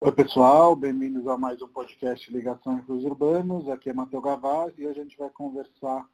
[0.00, 3.68] Oi pessoal, bem-vindos a mais um podcast Ligação os Urbanos.
[3.68, 6.08] Aqui é Matheus Gavaz e hoje a gente vai conversar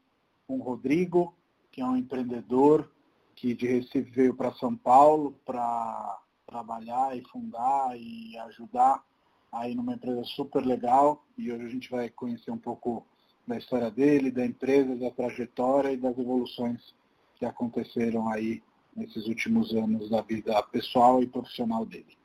[0.47, 1.35] com o Rodrigo,
[1.71, 2.91] que é um empreendedor
[3.37, 9.05] que de Recife veio para São Paulo para trabalhar e fundar e ajudar
[9.53, 11.23] aí numa empresa super legal.
[11.37, 13.05] E hoje a gente vai conhecer um pouco
[13.47, 16.95] da história dele, da empresa, da trajetória e das evoluções
[17.35, 18.63] que aconteceram aí
[18.97, 22.17] nesses últimos anos da vida pessoal e profissional dele.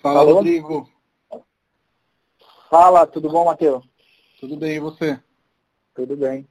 [0.00, 0.34] Fala, Alô?
[0.34, 0.88] Rodrigo.
[2.70, 3.84] Fala, tudo bom, Matheus?
[4.40, 5.20] Tudo bem, e você?
[5.94, 6.48] Tudo bem.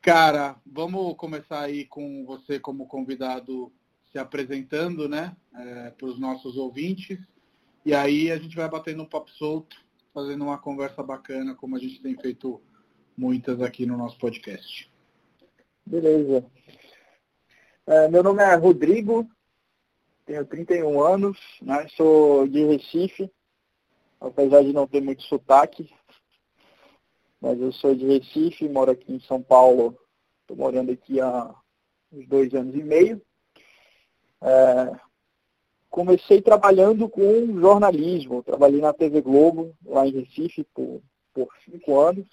[0.00, 3.70] Cara, vamos começar aí com você como convidado
[4.10, 7.18] se apresentando, né, é, para os nossos ouvintes.
[7.84, 9.76] E aí a gente vai batendo um papo solto,
[10.12, 12.60] fazendo uma conversa bacana, como a gente tem feito
[13.16, 14.90] muitas aqui no nosso podcast.
[15.84, 16.44] Beleza.
[17.86, 19.28] É, meu nome é Rodrigo,
[20.30, 21.88] tenho 31 anos, né?
[21.96, 23.28] sou de Recife,
[24.20, 25.92] apesar de não ter muito sotaque,
[27.40, 29.98] mas eu sou de Recife, moro aqui em São Paulo,
[30.42, 31.52] estou morando aqui há
[32.12, 33.20] uns dois anos e meio.
[34.40, 35.00] É,
[35.88, 41.02] comecei trabalhando com jornalismo, trabalhei na TV Globo, lá em Recife, por,
[41.34, 42.28] por cinco anos.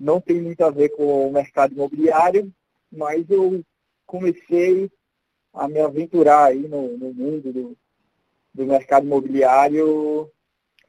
[0.00, 2.52] Não tem muito a ver com o mercado imobiliário,
[2.90, 3.64] mas eu
[4.04, 4.90] comecei
[5.54, 7.76] a me aventurar aí no, no mundo do,
[8.52, 10.30] do mercado imobiliário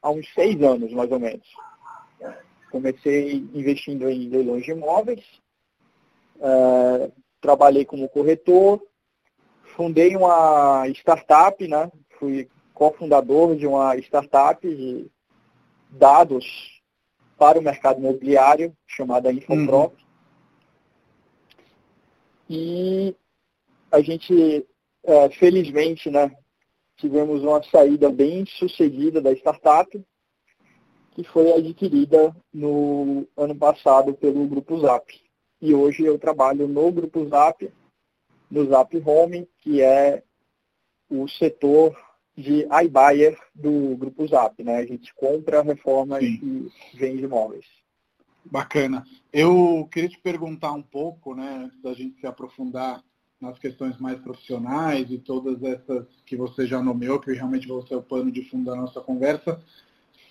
[0.02, 1.46] há uns seis anos, mais ou menos.
[2.70, 5.24] Comecei investindo em leilões de imóveis,
[6.36, 8.82] uh, trabalhei como corretor,
[9.76, 11.90] fundei uma startup, né?
[12.18, 15.10] fui cofundador de uma startup de
[15.90, 16.44] dados
[17.38, 19.94] para o mercado imobiliário, chamada Infoprop.
[19.94, 20.06] Uhum.
[22.48, 23.16] E
[23.96, 24.66] a gente,
[25.04, 26.30] é, felizmente, né,
[26.96, 30.04] tivemos uma saída bem sucedida da startup,
[31.12, 35.10] que foi adquirida no ano passado pelo Grupo Zap.
[35.62, 37.72] E hoje eu trabalho no Grupo Zap,
[38.50, 40.22] no Zap Home, que é
[41.08, 41.96] o setor
[42.36, 44.62] de iBuyer do Grupo Zap.
[44.62, 44.76] Né?
[44.76, 46.70] A gente compra, reforma Sim.
[46.92, 47.64] e vende imóveis.
[48.44, 49.06] Bacana.
[49.32, 53.02] Eu queria te perguntar um pouco, né, antes da gente se aprofundar
[53.40, 57.96] nas questões mais profissionais e todas essas que você já nomeou, que realmente vão ser
[57.96, 59.60] o pano de fundo da nossa conversa,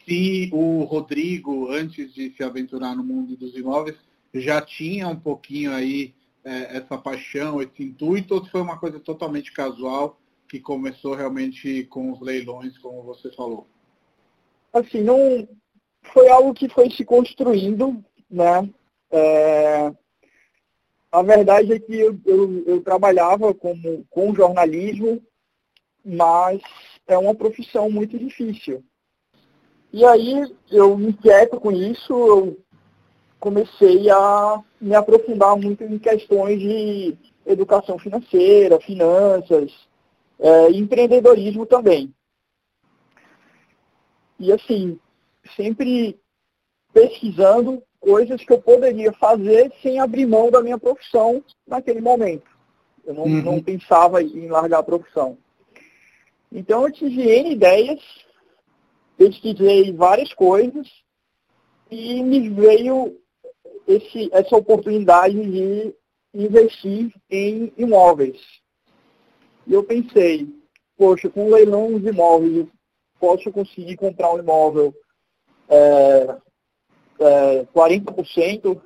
[0.05, 3.97] se o Rodrigo, antes de se aventurar no mundo dos imóveis,
[4.33, 6.13] já tinha um pouquinho aí
[6.43, 11.85] é, essa paixão, esse intuito, ou se foi uma coisa totalmente casual que começou realmente
[11.85, 13.67] com os leilões, como você falou?
[14.71, 15.47] Assim, não
[16.13, 18.69] foi algo que foi se construindo, né?
[19.09, 19.91] É,
[21.15, 25.23] a verdade é que eu, eu, eu trabalhava como, com jornalismo,
[26.03, 26.61] mas
[27.07, 28.83] é uma profissão muito difícil.
[29.93, 32.59] E aí eu me inquieto com isso, eu
[33.39, 39.71] comecei a me aprofundar muito em questões de educação financeira, finanças,
[40.37, 42.13] é, empreendedorismo também.
[44.37, 44.99] E assim,
[45.55, 46.19] sempre
[46.91, 52.47] pesquisando coisas que eu poderia fazer sem abrir mão da minha profissão naquele momento.
[53.03, 53.41] Eu não, uhum.
[53.41, 55.35] não pensava em largar a profissão.
[56.51, 57.99] Então eu tive N ideias,
[59.17, 60.87] pesquisei várias coisas
[61.89, 63.19] e me veio
[63.87, 65.95] esse, essa oportunidade de
[66.31, 68.39] investir em imóveis.
[69.65, 70.47] E eu pensei,
[70.95, 72.67] poxa, com leilão de imóveis,
[73.19, 74.93] posso conseguir comprar um imóvel
[75.67, 76.37] é,
[77.19, 78.81] é, 40%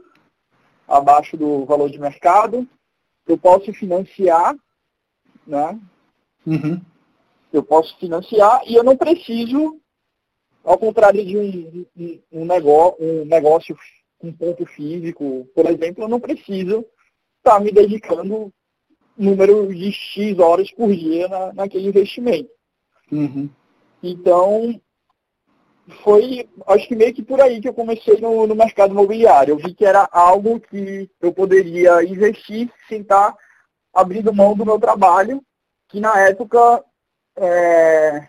[0.88, 2.68] abaixo do valor de mercado.
[3.28, 4.56] Eu posso financiar,
[5.46, 5.80] né?
[6.46, 6.82] Uhum.
[7.52, 9.80] Eu posso financiar e eu não preciso,
[10.64, 13.78] ao contrário de um, um, um, negócio, um negócio
[14.18, 16.86] com ponto físico, por exemplo, eu não preciso
[17.38, 18.54] estar me dedicando
[19.18, 22.50] número de X horas por dia na, naquele investimento.
[23.12, 23.50] Uhum.
[24.02, 24.80] Então,
[26.04, 29.54] foi, acho que meio que por aí que eu comecei no, no, mercado imobiliário.
[29.54, 33.36] Eu vi que era algo que eu poderia investir sem estar
[33.94, 35.44] abrindo mão do meu trabalho,
[35.90, 36.84] que na época,
[37.38, 38.28] é,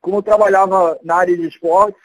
[0.00, 2.00] como eu trabalhava na área de esportes,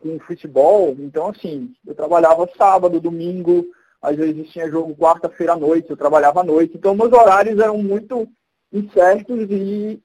[0.00, 3.64] com futebol, então assim, eu trabalhava sábado, domingo,
[4.02, 7.78] às vezes tinha jogo quarta-feira à noite, eu trabalhava à noite, então meus horários eram
[7.78, 8.28] muito
[8.72, 10.02] incertos e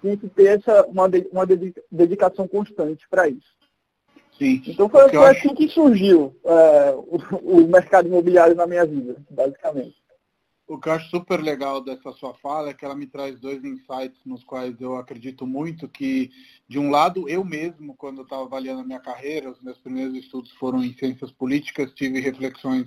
[0.00, 1.46] tinha que ter essa, uma, uma
[1.90, 3.56] dedicação constante para isso.
[4.38, 4.62] Sim.
[4.66, 9.96] Então foi, foi assim que surgiu é, o, o, mercado imobiliário na minha vida, basicamente.
[10.68, 13.64] o que eu acho super legal dessa sua fala é que ela me traz dois
[13.64, 16.30] insights nos quais eu acredito muito que,
[16.68, 20.14] de um lado, eu mesmo, quando eu estava avaliando a minha carreira, os meus primeiros
[20.14, 22.86] estudos foram em ciências políticas, tive reflexões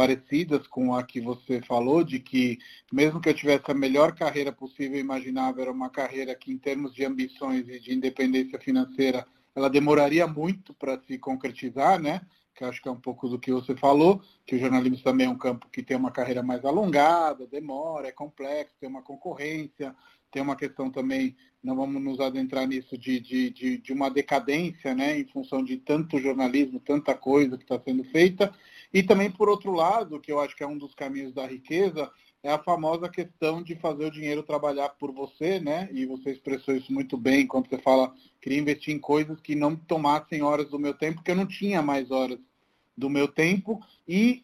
[0.00, 2.58] parecidas com a que você falou, de que
[2.90, 6.94] mesmo que eu tivesse a melhor carreira possível imaginável, era uma carreira que, em termos
[6.94, 12.22] de ambições e de independência financeira, ela demoraria muito para se concretizar, né?
[12.54, 15.30] que acho que é um pouco do que você falou, que o jornalismo também é
[15.30, 19.94] um campo que tem uma carreira mais alongada, demora, é complexo, tem uma concorrência,
[20.30, 24.94] tem uma questão também, não vamos nos adentrar nisso, de, de, de, de uma decadência,
[24.94, 28.50] né, em função de tanto jornalismo, tanta coisa que está sendo feita.
[28.92, 32.10] E também, por outro lado, que eu acho que é um dos caminhos da riqueza,
[32.42, 35.88] é a famosa questão de fazer o dinheiro trabalhar por você, né?
[35.92, 39.76] E você expressou isso muito bem quando você fala queria investir em coisas que não
[39.76, 42.38] tomassem horas do meu tempo, porque eu não tinha mais horas
[42.96, 43.80] do meu tempo.
[44.08, 44.42] E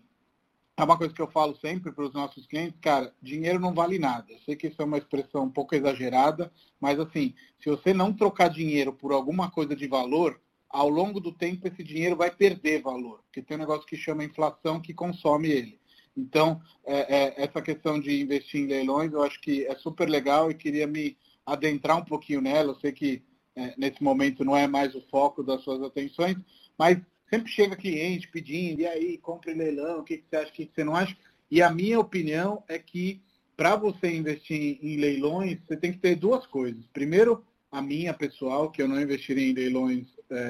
[0.77, 3.99] é uma coisa que eu falo sempre para os nossos clientes, cara, dinheiro não vale
[3.99, 4.31] nada.
[4.31, 8.13] Eu sei que isso é uma expressão um pouco exagerada, mas assim, se você não
[8.13, 12.83] trocar dinheiro por alguma coisa de valor, ao longo do tempo esse dinheiro vai perder
[12.83, 15.81] valor, porque tem um negócio que chama inflação que consome ele.
[16.17, 20.51] Então, é, é, essa questão de investir em leilões, eu acho que é super legal
[20.51, 22.73] e queria me adentrar um pouquinho nela.
[22.73, 23.23] Eu sei que
[23.55, 26.37] é, nesse momento não é mais o foco das suas atenções,
[26.79, 26.99] mas
[27.29, 30.67] sempre chega cliente pedindo, e aí, compre leilão, o que, que você acha, o que,
[30.67, 31.17] que você não acha?
[31.51, 33.21] E a minha opinião é que
[33.57, 36.85] para você investir em leilões, você tem que ter duas coisas.
[36.93, 40.07] Primeiro, a minha pessoal, que eu não investiria em leilões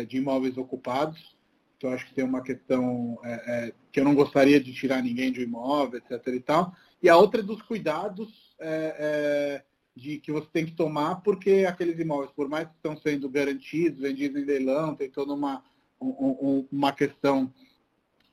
[0.08, 1.36] de imóveis ocupados,
[1.82, 5.30] eu acho que tem uma questão é, é, que eu não gostaria de tirar ninguém
[5.30, 6.34] de um imóvel, etc.
[6.34, 6.74] e tal.
[7.02, 9.64] E a outra é dos cuidados é, é,
[9.94, 14.00] de que você tem que tomar, porque aqueles imóveis, por mais que estão sendo garantidos,
[14.00, 15.62] vendidos em leilão, tem toda uma,
[16.00, 17.52] um, uma questão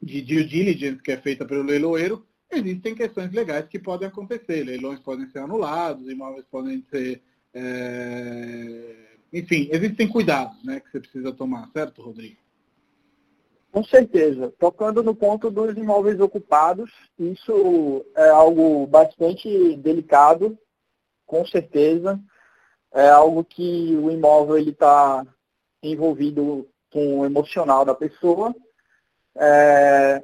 [0.01, 4.63] de due diligence que é feita pelo leiloeiro, existem questões legais que podem acontecer.
[4.63, 7.21] Leilões podem ser anulados, imóveis podem ser.
[9.33, 12.37] Enfim, existem cuidados né, que você precisa tomar, certo, Rodrigo?
[13.71, 14.53] Com certeza.
[14.59, 20.55] Tocando no ponto dos imóveis ocupados, isso é algo bastante delicado,
[21.25, 22.19] com certeza.
[22.93, 25.25] É algo que o imóvel está
[25.81, 28.55] envolvido com o emocional da pessoa.
[29.35, 30.23] É,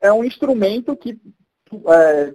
[0.00, 1.20] é um instrumento que,
[1.86, 2.34] é,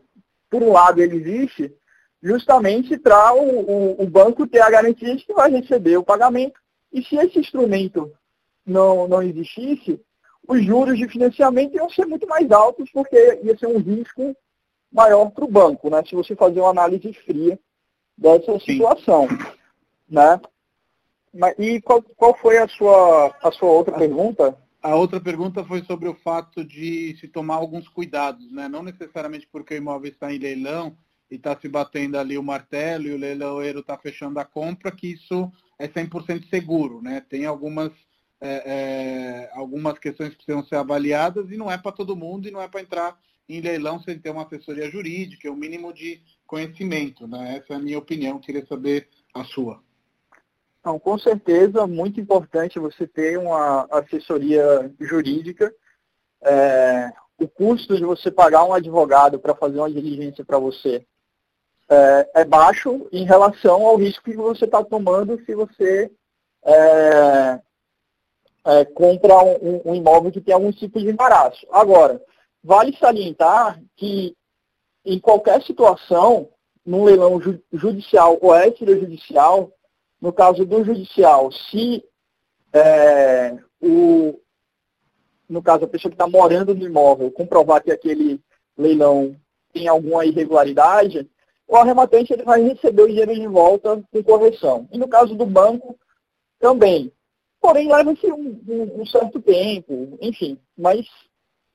[0.51, 1.75] por um lado, ele existe
[2.23, 6.57] justamente para o, o, o banco ter a garantia de que vai receber o pagamento.
[6.91, 8.11] E se esse instrumento
[8.65, 9.99] não, não existisse,
[10.47, 14.35] os juros de financiamento iam ser muito mais altos, porque ia ser um risco
[14.91, 16.01] maior para o banco, né?
[16.07, 17.59] Se você fazer uma análise fria
[18.17, 18.59] dessa Sim.
[18.59, 19.27] situação.
[20.07, 20.39] Né?
[21.57, 24.57] E qual, qual foi a sua, a sua outra a, pergunta?
[24.81, 28.69] A outra pergunta foi sobre o fato de se tomar alguns cuidados, né?
[28.69, 30.95] Não necessariamente porque o imóvel está em leilão
[31.33, 35.13] e está se batendo ali o martelo e o leiloeiro está fechando a compra, que
[35.13, 37.25] isso é 100% seguro, né?
[37.27, 37.91] Tem algumas
[38.39, 42.51] é, é, algumas questões que precisam ser avaliadas e não é para todo mundo e
[42.51, 43.17] não é para entrar
[43.49, 47.27] em leilão sem ter uma assessoria jurídica, o um mínimo de conhecimento.
[47.27, 47.57] Né?
[47.57, 49.81] Essa é a minha opinião, queria saber a sua.
[50.85, 55.73] Não, com certeza, muito importante você ter uma assessoria jurídica.
[56.43, 61.05] É, o custo de você pagar um advogado para fazer uma diligência para você
[61.89, 66.11] é, é, baixo em relação ao risco que você está tomando se você
[66.63, 67.59] é,
[68.65, 71.67] é, compra um, um, imóvel que tem algum tipo de embaraço.
[71.71, 72.21] Agora,
[72.63, 74.35] vale salientar que
[75.05, 76.49] em qualquer situação,
[76.85, 79.71] num leilão ju judicial ou extrajudicial,
[80.21, 82.03] no caso do judicial, se
[82.71, 84.39] é, o,
[85.49, 88.39] no caso a pessoa que está morando no imóvel comprovar que aquele
[88.77, 89.35] leilão
[89.73, 91.29] tem alguma irregularidade,
[91.67, 94.87] o arrematante ele vai receber o dinheiro de volta com correção.
[94.91, 95.97] E no caso do banco,
[96.59, 97.11] também.
[97.59, 100.57] Porém, leva-se um, um, um, certo tempo, enfim.
[100.77, 101.05] Mas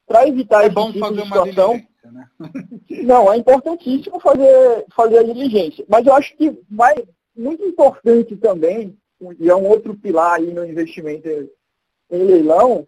[0.07, 1.83] para evitar é esse bom tipo fazer de situação.
[2.05, 2.29] Né?
[3.05, 5.85] não, é importantíssimo fazer, fazer a diligência.
[5.89, 7.03] Mas eu acho que mais,
[7.37, 8.97] muito importante também,
[9.39, 12.87] e é um outro pilar aí no investimento em leilão,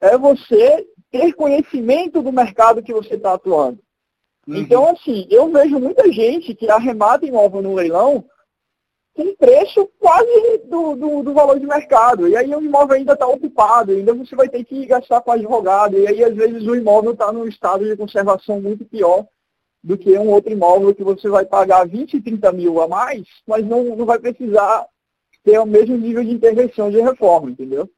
[0.00, 3.78] é você ter conhecimento do mercado que você está atuando.
[4.46, 4.56] Uhum.
[4.56, 8.24] Então, assim, eu vejo muita gente que arremata imóvel no leilão
[9.14, 12.28] com preço quase do, do, do, valor de mercado.
[12.28, 15.98] E aí o imóvel ainda está ocupado, ainda você vai ter que gastar com advogado.
[15.98, 19.26] E aí, às vezes, o imóvel está num estado de conservação muito pior
[19.82, 23.64] do que um outro imóvel que você vai pagar 20, 30 mil a mais, mas
[23.64, 24.86] não, não vai precisar
[25.42, 27.88] ter o mesmo nível de intervenção de reforma, entendeu?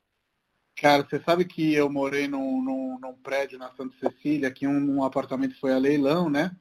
[0.80, 4.98] Cara, você sabe que eu morei num, num, num prédio na Santa Cecília, que um,
[4.98, 6.54] um apartamento foi a leilão, né?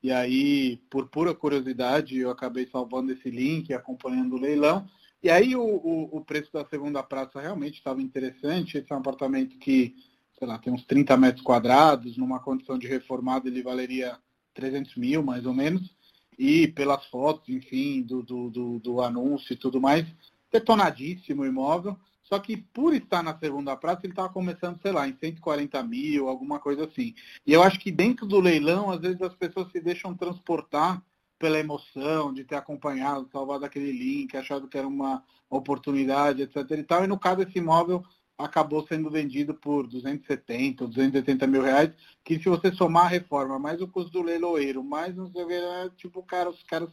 [0.00, 4.86] E aí, por pura curiosidade, eu acabei salvando esse link, acompanhando o leilão.
[5.20, 8.78] E aí o, o, o preço da segunda praça realmente estava interessante.
[8.78, 9.96] Esse é um apartamento que,
[10.38, 14.16] sei lá, tem uns 30 metros quadrados, numa condição de reformado ele valeria
[14.54, 15.92] 300 mil, mais ou menos.
[16.38, 20.06] E pelas fotos, enfim, do, do, do, do anúncio e tudo mais,
[20.52, 21.98] detonadíssimo o imóvel.
[22.28, 26.28] Só que por estar na segunda praça, ele estava começando, sei lá, em 140 mil,
[26.28, 27.14] alguma coisa assim.
[27.46, 31.00] E eu acho que dentro do leilão, às vezes as pessoas se deixam transportar
[31.38, 36.68] pela emoção de ter acompanhado, salvado aquele link, achado que era uma oportunidade, etc.
[36.72, 37.04] E, tal.
[37.04, 38.02] e no caso, esse imóvel
[38.36, 41.90] acabou sendo vendido por 270 ou 280 mil reais,
[42.24, 45.46] que se você somar a reforma, mais o custo do leiloeiro, mais não sei o
[45.46, 46.90] que, é, tipo, cara, os caras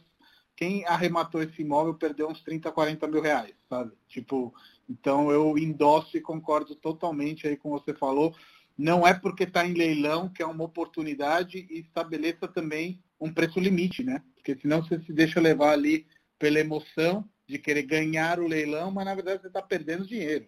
[0.56, 3.92] quem arrematou esse imóvel perdeu uns 30, 40 mil reais, sabe?
[4.08, 4.54] Tipo,
[4.88, 8.34] então eu endosso e concordo totalmente aí com você falou.
[8.76, 13.58] Não é porque está em leilão que é uma oportunidade e estabeleça também um preço
[13.58, 14.22] limite, né?
[14.34, 16.06] Porque senão você se deixa levar ali
[16.38, 20.46] pela emoção de querer ganhar o leilão, mas na verdade você está perdendo dinheiro.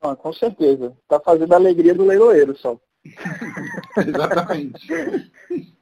[0.00, 0.96] Ah, com certeza.
[1.02, 2.80] Está fazendo a alegria do leiloeiro só.
[4.06, 4.86] Exatamente.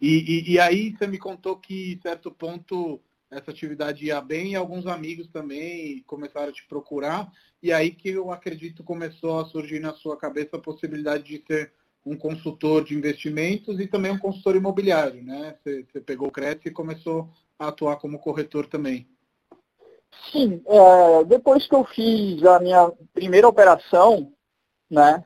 [0.00, 4.52] E, e, e, aí você me contou que, em certo ponto, essa atividade ia bem
[4.52, 7.30] e alguns amigos também começaram a te procurar.
[7.62, 11.72] E aí que eu acredito começou a surgir na sua cabeça a possibilidade de ser
[12.04, 15.56] um consultor de investimentos e também um consultor imobiliário, né?
[15.62, 17.28] Você, você pegou o crédito e começou
[17.58, 19.06] a atuar como corretor também.
[20.32, 24.32] Sim, é, depois que eu fiz a minha primeira operação,
[24.90, 25.24] né,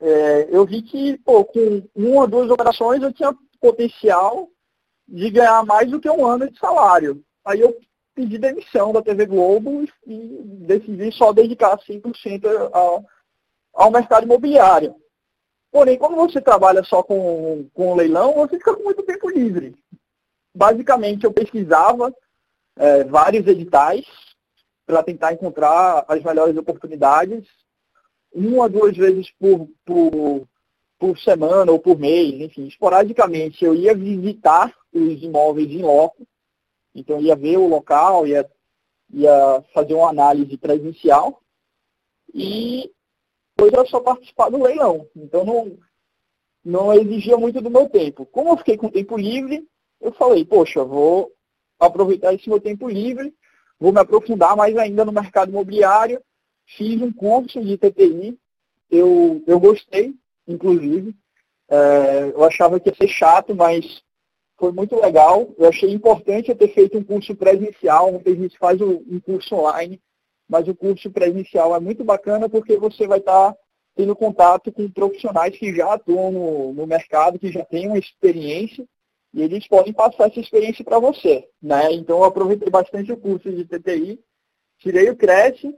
[0.00, 4.48] é, eu vi que pô, com uma ou duas operações eu tinha potencial
[5.06, 7.24] de ganhar mais do que um ano de salário.
[7.44, 7.78] Aí eu
[8.14, 13.04] pedi demissão da TV Globo e decidi só dedicar 5% ao,
[13.72, 14.94] ao mercado imobiliário.
[15.70, 19.74] Porém, quando você trabalha só com, com leilão, você fica com muito tempo livre.
[20.54, 22.14] Basicamente, eu pesquisava
[22.76, 24.04] é, vários editais
[24.84, 27.48] para tentar encontrar as melhores oportunidades.
[28.34, 30.46] Uma, duas vezes por, por,
[31.02, 36.24] por semana ou por mês, enfim, esporadicamente eu ia visitar os imóveis em loco,
[36.94, 38.48] então ia ver o local, ia,
[39.12, 41.42] ia fazer uma análise presencial
[42.32, 42.88] e
[43.56, 45.04] depois era só participar do leilão.
[45.16, 45.76] Então não,
[46.64, 48.24] não exigia muito do meu tempo.
[48.24, 49.68] Como eu fiquei com tempo livre,
[50.00, 51.32] eu falei, poxa, vou
[51.80, 53.34] aproveitar esse meu tempo livre,
[53.76, 56.22] vou me aprofundar mais ainda no mercado imobiliário,
[56.64, 58.38] fiz um curso de TTI,
[58.88, 60.14] eu, eu gostei,
[60.46, 61.14] inclusive.
[61.68, 64.02] É, eu achava que ia ser chato, mas
[64.58, 65.54] foi muito legal.
[65.58, 70.00] Eu achei importante eu ter feito um curso presencial, muita gente faz um curso online,
[70.48, 73.56] mas o curso presencial é muito bacana porque você vai estar
[73.94, 78.86] tendo contato com profissionais que já atuam no, no mercado, que já têm uma experiência,
[79.34, 81.48] e eles podem passar essa experiência para você.
[81.60, 81.92] Né?
[81.92, 84.20] Então eu aproveitei bastante o curso de TTI,
[84.78, 85.74] tirei o Cresce,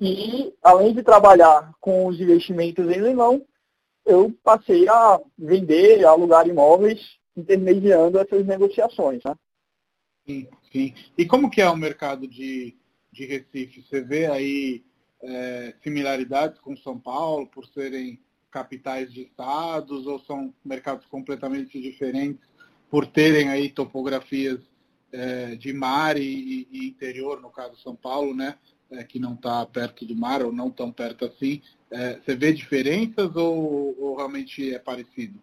[0.00, 3.44] e além de trabalhar com os investimentos em leilão,
[4.04, 9.22] eu passei a vender, a alugar imóveis, intermediando essas negociações.
[9.24, 9.34] Né?
[10.26, 10.94] Sim, sim.
[11.16, 12.76] E como que é o mercado de,
[13.12, 13.82] de Recife?
[13.82, 14.84] Você vê aí
[15.22, 18.20] é, similaridades com São Paulo, por serem
[18.50, 22.46] capitais de estados, ou são mercados completamente diferentes
[22.88, 24.60] por terem aí topografias
[25.10, 28.56] é, de mar e, e, interior, no caso São Paulo, né?
[28.90, 31.62] É, que não está perto do mar ou não tão perto assim.
[31.90, 35.40] É, você vê diferenças ou, ou, realmente é parecido?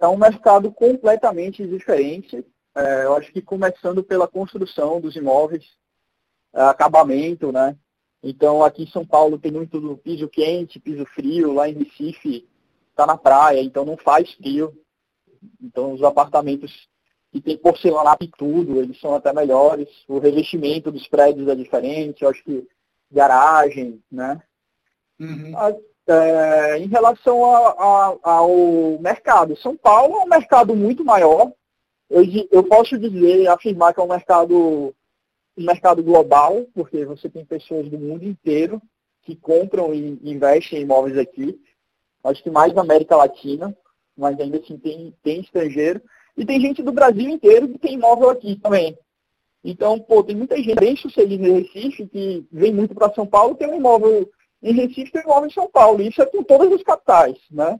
[0.00, 2.44] É um mercado completamente diferente.
[2.74, 5.64] É, eu acho que começando pela construção dos imóveis,
[6.54, 7.76] é, acabamento, né?
[8.22, 12.48] Então aqui em São Paulo tem muito do piso quente, piso frio, lá em Recife
[12.90, 14.72] está na praia, então não faz frio.
[15.60, 16.88] Então os apartamentos
[17.36, 19.88] que tem porcelanato e tudo, eles são até melhores.
[20.08, 22.66] O revestimento dos prédios é diferente, eu acho que
[23.10, 24.40] garagem, né?
[25.20, 25.52] Uhum.
[26.08, 27.68] É, em relação a,
[28.22, 31.52] a, ao mercado, São Paulo é um mercado muito maior.
[32.08, 34.94] Eu, eu posso dizer, afirmar que é um mercado,
[35.58, 38.80] um mercado global, porque você tem pessoas do mundo inteiro
[39.22, 41.60] que compram e investem em imóveis aqui.
[42.24, 43.76] Acho que mais na América Latina,
[44.16, 46.00] mas ainda assim tem, tem estrangeiro.
[46.36, 48.96] E tem gente do Brasil inteiro que tem imóvel aqui também.
[49.64, 53.54] Então, pô, tem muita gente bem sucedida em Recife que vem muito para São Paulo,
[53.54, 54.30] tem um imóvel
[54.62, 56.02] em Recife tem imóvel em São Paulo.
[56.02, 57.78] Isso é com todas as capitais, né?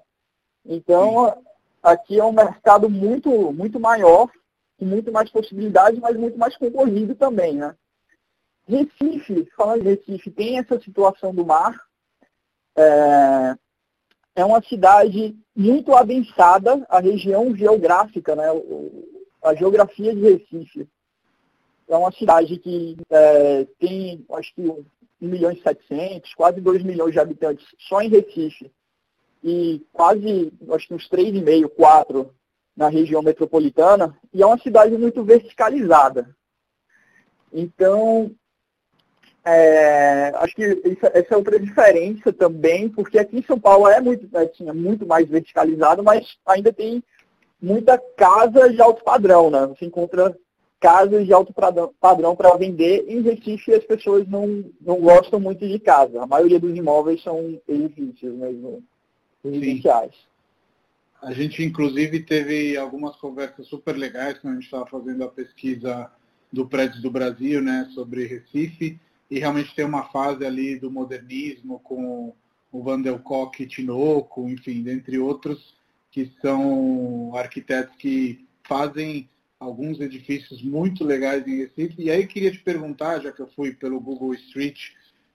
[0.65, 1.43] Então,
[1.83, 4.31] aqui é um mercado muito, muito maior,
[4.79, 7.75] com muito mais possibilidades, mas muito mais concorrido também, né?
[8.69, 11.81] Recife, falando de Recife, tem essa situação do mar.
[12.77, 13.57] É,
[14.37, 18.45] é uma cidade muito adensada, a região geográfica, né?
[19.43, 20.87] a geografia de Recife.
[21.89, 24.85] É uma cidade que é, tem, acho que, 1
[25.21, 28.71] milhão e 700, quase 2 milhões de habitantes só em Recife.
[29.43, 32.31] E quase, acho que uns 3,5, 4
[32.77, 34.19] na região metropolitana.
[34.35, 36.37] E é uma cidade muito verticalizada.
[37.51, 38.31] Então,
[39.49, 44.01] é, acho que isso, essa é outra diferença também, porque aqui em São Paulo é
[44.01, 47.01] muito, é, tinha muito mais verticalizado, mas ainda tem
[47.63, 49.65] muita casa de alto padrão, né?
[49.69, 50.37] Você encontra
[50.81, 51.55] casas de alto
[52.01, 53.05] padrão para vender.
[53.07, 56.25] Em Recife as pessoas não, não gostam muito de casa.
[56.25, 58.83] A maioria dos imóveis são edifícios mesmo,
[59.45, 60.13] residenciais.
[61.23, 66.11] A gente inclusive teve algumas conversas super legais quando a gente estava fazendo a pesquisa
[66.53, 68.99] do Prédio do Brasil, né, sobre Recife
[69.31, 72.35] e realmente tem uma fase ali do modernismo com
[72.71, 75.75] o Van der Kolk e Tinoco, enfim, dentre outros,
[76.11, 79.29] que são arquitetos que fazem
[79.59, 82.03] alguns edifícios muito legais em Recife.
[82.03, 84.91] E aí queria te perguntar, já que eu fui pelo Google Street,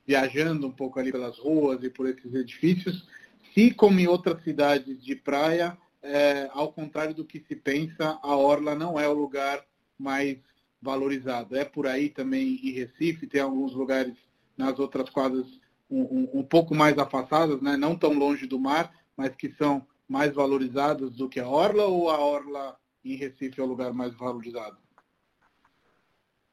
[0.05, 3.07] viajando um pouco ali pelas ruas e por esses edifícios,
[3.53, 8.35] se como em outras cidades de praia, é, ao contrário do que se pensa, a
[8.35, 9.63] Orla não é o lugar
[9.97, 10.37] mais
[10.81, 11.55] valorizado.
[11.55, 14.15] É por aí também em Recife, tem alguns lugares
[14.57, 15.45] nas outras quadras
[15.89, 17.75] um, um, um, pouco mais afastadas, né?
[17.75, 22.09] não tão longe do mar, mas que são mais valorizadas do que a Orla, ou
[22.09, 24.77] a Orla em Recife é o lugar mais valorizado?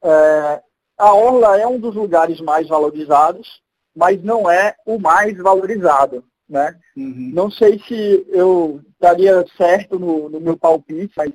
[0.03, 0.63] É,
[0.97, 3.63] a Orla é um dos lugares mais valorizados,
[3.95, 6.25] mas não é o mais valorizado.
[6.49, 6.79] Né?
[6.97, 7.31] Uhum.
[7.35, 11.33] Não sei se eu estaria certo no, no meu palpite, mas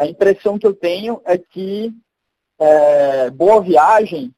[0.00, 1.94] a impressão que eu tenho é que
[2.58, 4.34] é, Boa Viagem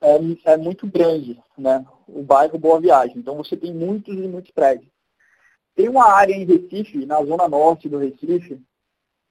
[0.00, 1.84] é, é, muito grande, né?
[2.06, 3.18] O bairro Boa Viagem.
[3.18, 4.88] Então você tem muitos e muitos prédios.
[5.74, 8.62] Tem uma área em Recife, na zona norte do Recife,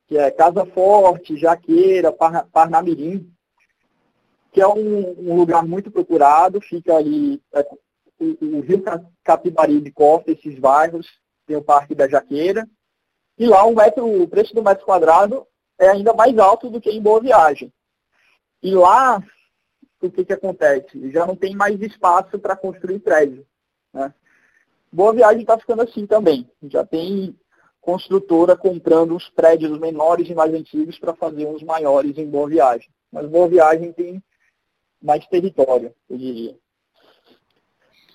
[0.07, 2.11] que é Casa Forte, Jaqueira,
[2.51, 3.31] Parnamirim,
[4.51, 7.65] que é um, um lugar muito procurado, fica ali, é,
[8.19, 8.83] o, o, Rio
[9.23, 11.07] Capibaribe corta esses bairros,
[11.45, 12.67] tem o Parque da Jaqueira,
[13.37, 15.45] e lá o, metro, o preço do metro quadrado
[15.77, 17.71] é ainda mais alto do que em Boa Viagem.
[18.63, 19.21] E lá,
[20.01, 21.11] o que, que acontece?
[21.11, 23.45] Já não tem mais espaço para construir prédio.
[23.93, 24.13] Né?
[24.91, 26.49] Boa Viagem está ficando assim também.
[26.63, 27.37] Já tem
[27.79, 32.89] construtora comprando os prédios menores e mais antigos para fazer uns maiores em Boa Viagem.
[33.11, 34.21] Mas Boa Viagem tem
[35.01, 36.57] mais território, eu diria.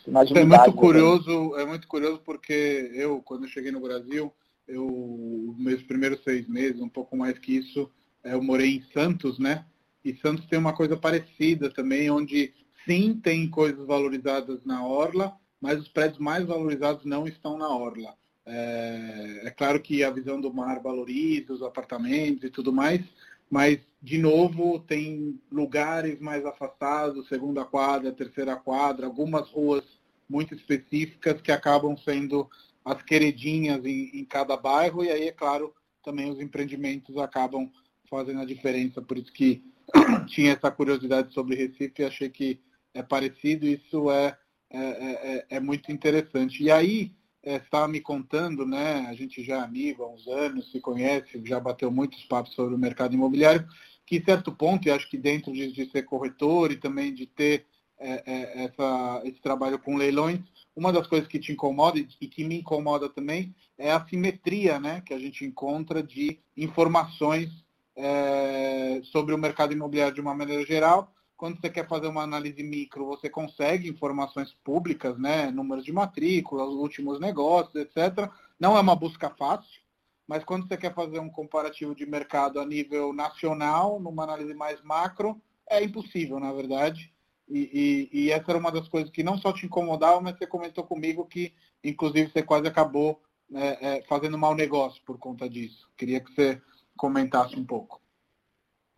[0.07, 4.33] é muito curioso, é muito curioso porque eu, quando eu cheguei no Brasil,
[4.73, 7.91] eu, meus primeiros seis meses, um pouco mais que isso,
[8.25, 9.65] é, eu morei em Santos, né?
[10.05, 12.53] E Santos tem uma coisa parecida também, onde
[12.85, 18.15] sim tem coisas valorizadas na orla, mas os prédios mais valorizados não estão na orla.
[18.45, 23.01] É, é, claro que a visão do mar valoriza os apartamentos e tudo mais,
[23.49, 29.85] mas, de novo, tem lugares mais afastados, segunda quadra, terceira quadra, algumas ruas
[30.29, 32.49] muito específicas que acabam sendo
[32.85, 37.71] as queridinhas em, em cada bairro, e aí, é claro, também os empreendimentos acabam
[38.09, 39.01] fazendo a diferença.
[39.01, 39.63] Por isso que
[40.29, 42.61] tinha essa curiosidade sobre Recife e achei que
[42.95, 44.37] é parecido, isso é,
[44.71, 46.63] é, é, é, é muito interessante.
[46.63, 50.71] E aí, é, estava me contando, né, a gente já é amigo há uns anos,
[50.71, 53.67] se conhece, já bateu muitos papos sobre o mercado imobiliário,
[54.07, 57.27] que em certo ponto, e acho que dentro de, de ser corretor e também de
[57.27, 57.67] ter
[57.99, 60.41] é, é, essa, esse trabalho com leilões,
[60.75, 65.03] uma das coisas que te incomoda e que me incomoda também é a simetria né,
[65.05, 67.51] que a gente encontra de informações
[67.95, 71.13] é, sobre o mercado imobiliário de uma maneira geral.
[71.37, 76.65] Quando você quer fazer uma análise micro, você consegue informações públicas, né, números de matrícula,
[76.65, 78.31] os últimos negócios, etc.
[78.59, 79.83] Não é uma busca fácil,
[80.27, 84.81] mas quando você quer fazer um comparativo de mercado a nível nacional, numa análise mais
[84.83, 87.12] macro, é impossível, na verdade.
[87.55, 90.47] E, e, e, essa era uma das coisas que não só te incomodava, mas você
[90.47, 91.53] comentou comigo que,
[91.85, 93.21] inclusive, você quase acabou
[93.53, 95.87] é, é, fazendo mau negócio por conta disso.
[95.95, 96.63] Queria que você
[96.97, 98.01] comentasse um pouco.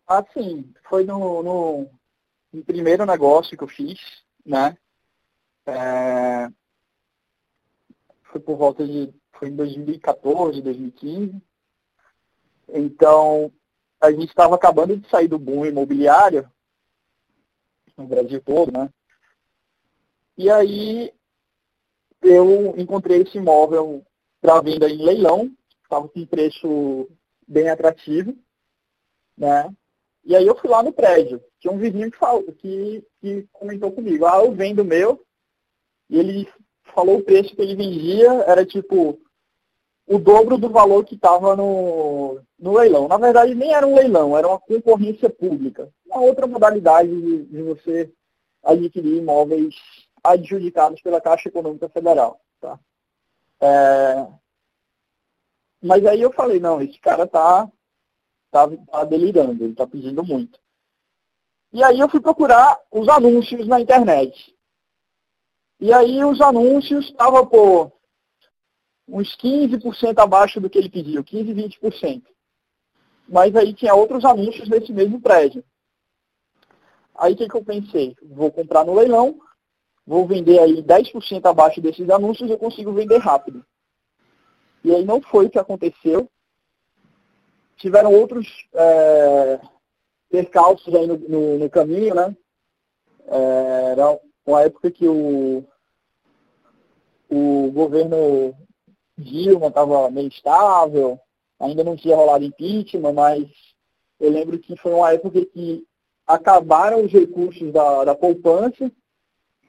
[0.06, 0.72] Ah, sim.
[0.88, 1.90] Foi no, no,
[2.52, 3.98] no primeiro negócio que eu fiz,
[4.46, 4.78] né?
[5.66, 6.48] É,
[8.30, 9.12] foi por volta de.
[9.32, 11.42] Foi em 2014, 2015.
[12.68, 13.52] Então,
[14.00, 16.48] a gente estava acabando de sair do boom imobiliário
[17.96, 18.90] no Brasil todo, né?
[20.36, 21.12] E aí
[22.22, 24.04] eu encontrei esse imóvel
[24.40, 25.50] para venda em leilão,
[25.82, 27.08] estava com um preço
[27.46, 28.36] bem atrativo,
[29.36, 29.74] né?
[30.24, 33.92] E aí eu fui lá no prédio, tinha um vizinho que, falou, que, que comentou
[33.92, 35.24] comigo, ah, eu vendo o meu,
[36.08, 36.48] e ele
[36.94, 39.18] falou o preço que ele vendia, era tipo
[40.06, 43.08] o dobro do valor que estava no, no leilão.
[43.08, 45.90] Na verdade, nem era um leilão, era uma concorrência pública.
[46.06, 48.12] Uma outra modalidade de, de você
[48.62, 49.74] adquirir imóveis
[50.22, 52.40] adjudicados pela Caixa Econômica Federal.
[52.60, 52.78] Tá?
[53.60, 54.26] É...
[55.82, 57.70] Mas aí eu falei, não, esse cara tá,
[58.50, 60.58] tá, tá delirando, ele está pedindo muito.
[61.72, 64.54] E aí eu fui procurar os anúncios na internet.
[65.80, 67.92] E aí os anúncios estavam por
[69.08, 72.22] uns 15% abaixo do que ele pediu, 15, 20%.
[73.28, 75.64] Mas aí tinha outros anúncios desse mesmo prédio.
[77.14, 78.16] Aí o que, que eu pensei?
[78.22, 79.38] Vou comprar no leilão,
[80.06, 83.64] vou vender aí 10% abaixo desses anúncios, eu consigo vender rápido.
[84.82, 86.28] E aí não foi o que aconteceu.
[87.76, 89.60] Tiveram outros é,
[90.30, 92.36] percalços aí no, no, no caminho, né?
[93.26, 95.64] É, era uma época que o,
[97.30, 98.54] o governo
[99.16, 101.18] Dilma estava meio estável,
[101.60, 103.48] ainda não tinha rolado impeachment, mas
[104.18, 105.84] eu lembro que foi uma época que
[106.26, 108.90] acabaram os recursos da, da poupança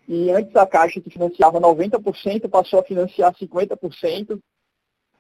[0.08, 4.40] e antes a Caixa que financiava 90% passou a financiar 50%.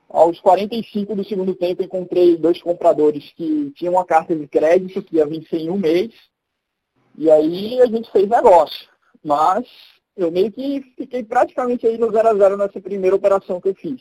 [0.08, 5.16] Aos 45 do segundo tempo encontrei dois compradores que tinham uma carta de crédito que
[5.16, 6.14] ia vencer em um mês.
[7.18, 8.88] E aí a gente fez negócio.
[9.24, 9.68] Mas
[10.16, 13.76] eu meio que fiquei praticamente aí no 0 a 0 nessa primeira operação que eu
[13.76, 14.00] fiz.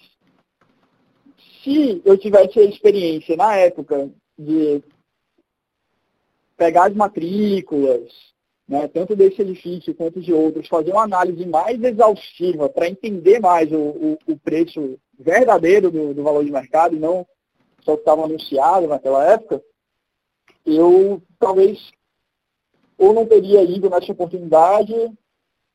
[1.62, 4.82] Se eu tivesse a experiência na época de
[6.56, 8.12] pegar as matrículas,
[8.66, 13.70] né, tanto desse edifício quanto de outros, fazer uma análise mais exaustiva para entender mais
[13.70, 17.26] o, o, o preço verdadeiro do, do, valor de mercado e não
[17.82, 19.62] só o que estava anunciado naquela época,
[20.64, 21.92] eu talvez
[22.96, 24.94] ou não teria ido nessa oportunidade,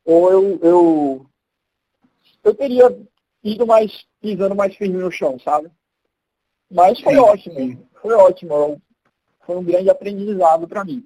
[0.06, 1.26] ou eu, eu,
[2.44, 2.98] eu teria
[3.44, 5.72] ido mais, pisando mais firme no chão, sabe?
[6.72, 7.88] Mas foi sim, ótimo, sim.
[8.02, 8.82] foi ótimo.
[9.46, 11.04] Foi um grande aprendizado para mim.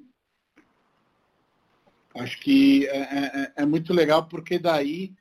[2.16, 5.14] Acho que é, é, é, é, muito legal porque daí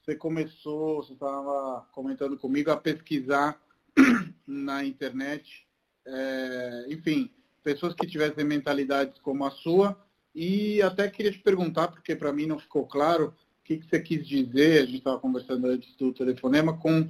[0.00, 3.60] você começou, você estava comentando comigo, a pesquisar
[4.46, 5.66] na internet,
[6.06, 7.32] é, enfim,
[7.64, 10.00] pessoas que tivessem mentalidades como a sua.
[10.32, 13.34] E até queria te perguntar, porque para mim não ficou claro,
[13.66, 17.08] que, que você quis dizer, a gente estava conversando antes do telefonema, com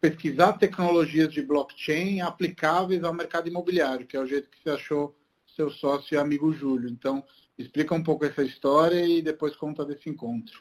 [0.00, 5.14] pesquisar tecnologias de blockchain aplicáveis ao mercado imobiliário, que é o jeito que você achou
[5.54, 6.88] seu sócio e amigo Júlio.
[6.88, 7.22] Então,
[7.56, 10.60] explica um pouco essa história e depois conta desse encontro.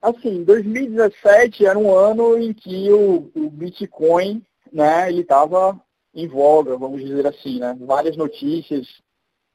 [0.00, 5.78] Assim, 2017 era um ano em que o, o Bitcoin, né, ele estava
[6.14, 7.76] em voga, vamos dizer assim, né?
[7.78, 8.88] Várias notícias,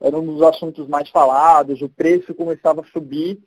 [0.05, 3.41] era um dos assuntos mais falados, o preço começava a subir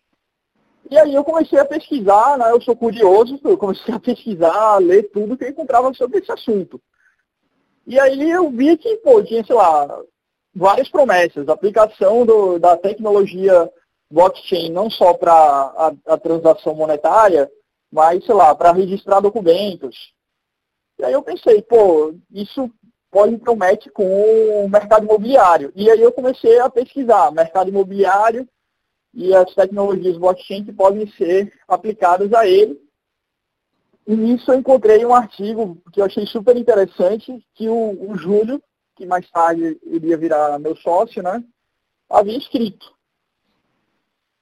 [0.90, 2.50] e aí eu comecei a pesquisar, né?
[2.50, 6.32] Eu sou curioso, eu comecei a pesquisar, a ler tudo que eu encontrava sobre esse
[6.32, 6.80] assunto.
[7.86, 10.02] E aí eu vi que, pô, tinha, sei lá,
[10.54, 11.48] várias promessas.
[11.48, 13.70] Aplicação do, da tecnologia
[14.10, 17.50] blockchain não só para a, a, transação monetária,
[17.92, 20.14] mas, sei lá, para registrar documentos.
[20.98, 22.70] E aí eu pensei, pô, isso
[23.10, 24.04] pode promete com
[24.64, 25.72] o mercado imobiliário.
[25.74, 28.48] E aí eu comecei a pesquisar mercado imobiliário,
[29.14, 32.80] e as tecnologias blockchain que podem ser aplicadas a ele.
[34.06, 38.62] E nisso eu encontrei um artigo que eu achei super interessante, que o, o Júlio,
[38.96, 41.42] que mais tarde iria virar meu sócio, né,
[42.08, 42.94] havia escrito.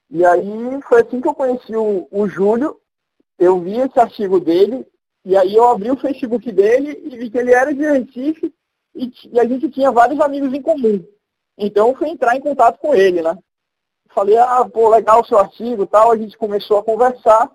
[0.08, 2.80] E aí foi assim que eu conheci o, o Júlio,
[3.38, 4.86] eu vi esse artigo dele,
[5.28, 8.54] e aí eu abri o Facebook dele e vi que ele era de Recife
[8.94, 11.04] e, e a gente tinha vários amigos em comum.
[11.58, 13.36] Então eu fui entrar em contato com ele, né?
[14.10, 16.12] Falei, ah, pô, legal o seu artigo e tal.
[16.12, 17.50] A gente começou a conversar.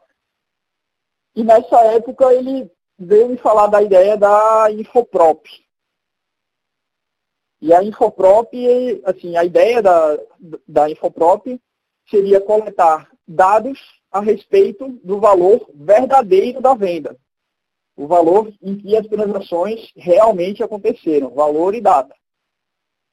[1.34, 5.47] E nessa época ele veio me falar da ideia da Infoprop.
[7.62, 8.53] E a Infoprop,
[9.05, 10.19] assim, a ideia da,
[10.67, 11.57] da Infoprop
[12.10, 13.79] seria coletar dados
[14.12, 17.17] a respeito do valor verdadeiro da venda.
[17.95, 22.15] O valor em que as transações realmente aconteceram, valor e data.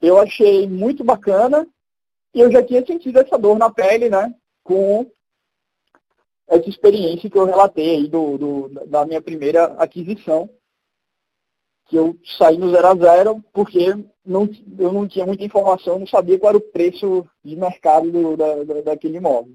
[0.01, 1.67] Eu achei muito bacana
[2.33, 4.33] e eu já tinha sentido essa dor na pele, né?
[4.62, 5.11] Com
[6.47, 10.49] essa experiência que eu relatei aí do, do, da minha primeira aquisição,
[11.87, 16.07] que eu saí no zero a zero porque não, eu não tinha muita informação, não
[16.07, 19.55] sabia qual era o preço de mercado do, da, da, daquele imóvel.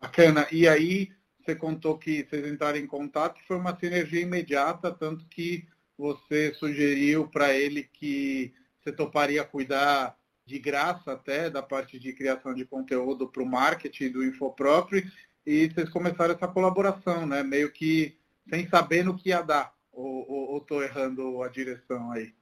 [0.00, 0.46] Bacana.
[0.52, 1.08] E aí
[1.46, 5.64] você contou que vocês entraram em contato, foi uma sinergia imediata, tanto que
[5.96, 12.52] você sugeriu para ele que você toparia cuidar de graça até, da parte de criação
[12.52, 15.04] de conteúdo para o marketing do Infopróprio.
[15.46, 17.42] e vocês começaram essa colaboração, né?
[17.42, 18.16] Meio que
[18.50, 19.72] sem saber no que ia dar.
[19.92, 22.34] Ou estou errando a direção aí?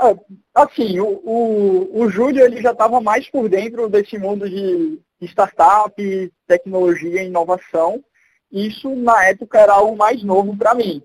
[0.00, 0.16] É,
[0.54, 6.32] assim, o, o, o Júlio ele já estava mais por dentro desse mundo de startup,
[6.46, 8.04] tecnologia inovação.
[8.50, 11.02] Isso, na época, era algo mais novo para mim.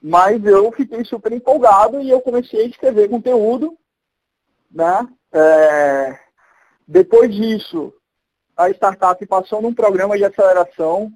[0.00, 3.76] Mas eu fiquei super empolgado e eu comecei a escrever conteúdo.
[4.70, 5.08] Né?
[5.32, 6.18] É...
[6.86, 7.92] Depois disso,
[8.56, 11.12] a startup passou num programa de aceleração,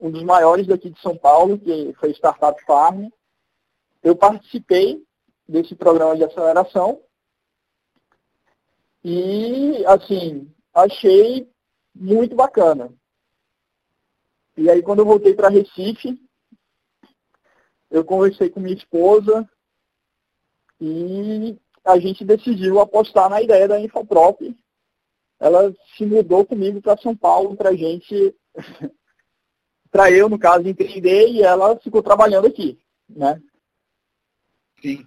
[0.00, 3.08] um dos maiores daqui de São Paulo, que foi Startup Farm.
[4.02, 5.02] Eu participei
[5.48, 7.00] desse programa de aceleração
[9.02, 11.48] e, assim, achei
[11.98, 12.92] muito bacana.
[14.56, 16.20] E aí, quando eu voltei para Recife,
[17.90, 19.48] eu conversei com minha esposa
[20.80, 24.40] e a gente decidiu apostar na ideia da Infoprop.
[25.40, 28.34] Ela se mudou comigo para São Paulo para gente,
[29.90, 33.40] para eu, no caso, empreender e ela ficou trabalhando aqui, né?
[34.82, 35.06] Sim.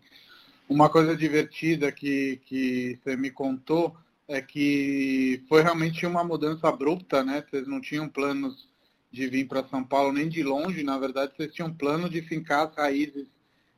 [0.68, 3.96] Uma coisa divertida que, que você me contou
[4.32, 7.44] é que foi realmente uma mudança abrupta, né?
[7.50, 8.70] Vocês não tinham planos
[9.12, 12.70] de vir para São Paulo nem de longe, na verdade vocês tinham plano de fincar
[12.70, 13.28] as raízes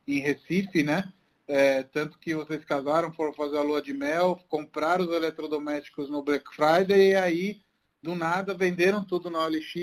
[0.06, 1.12] em Recife, né?
[1.48, 6.22] É, tanto que vocês casaram, foram fazer a lua de mel, compraram os eletrodomésticos no
[6.22, 7.60] Black Friday e aí,
[8.00, 9.74] do nada, venderam tudo na OLX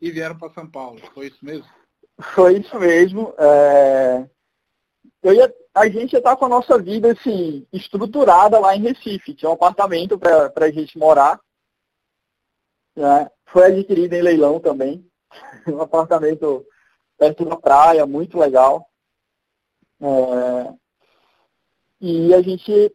[0.00, 1.00] e vieram para São Paulo.
[1.12, 1.66] Foi isso mesmo?
[2.20, 3.34] Foi isso mesmo.
[3.36, 4.26] É...
[5.24, 5.52] Ia...
[5.74, 9.34] A gente já está com a nossa vida assim, estruturada lá em Recife.
[9.34, 11.40] Tinha um apartamento para a gente morar.
[12.96, 13.30] Né?
[13.46, 15.06] Foi adquirido em leilão também.
[15.68, 16.66] Um apartamento
[17.16, 18.84] perto da praia, muito legal.
[20.00, 20.74] É...
[22.00, 22.92] E a gente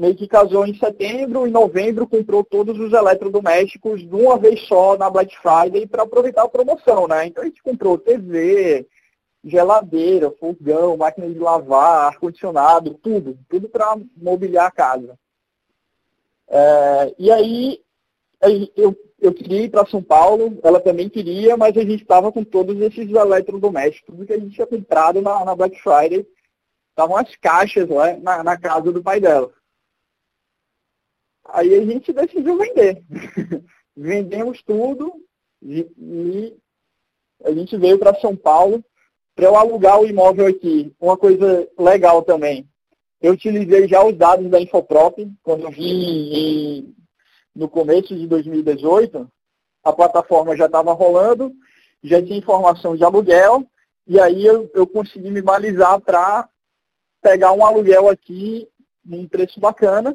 [0.00, 4.96] meio que casou em setembro, em novembro comprou todos os eletrodomésticos de uma vez só
[4.96, 7.26] na Black Friday para aproveitar a promoção, né?
[7.26, 8.88] Então a gente comprou TV,
[9.44, 15.18] geladeira, fogão, máquina de lavar, ar-condicionado, tudo, tudo para mobiliar a casa.
[16.48, 17.82] É, e aí
[18.76, 22.42] eu eu queria ir para São Paulo, ela também queria, mas a gente estava com
[22.42, 26.26] todos esses eletrodomésticos, que a gente tinha comprado na, na Black Friday.
[26.88, 29.52] Estavam as caixas lá na, na, casa do pai dela.
[31.44, 33.02] Aí a gente decidiu vender.
[33.94, 35.12] Vendemos tudo
[35.62, 36.56] e, e
[37.44, 38.82] a gente veio para São Paulo
[39.40, 40.94] para eu alugar o imóvel aqui.
[41.00, 42.68] Uma coisa legal também.
[43.22, 46.94] Eu utilizei já os dados da Infoprop, quando eu vim
[47.54, 49.26] no começo de 2018,
[49.82, 51.50] a plataforma já estava rolando,
[52.04, 53.66] já tinha informação de aluguel,
[54.06, 56.46] e aí eu, eu consegui me balizar para
[57.22, 58.68] pegar um aluguel aqui
[59.02, 60.14] num preço bacana.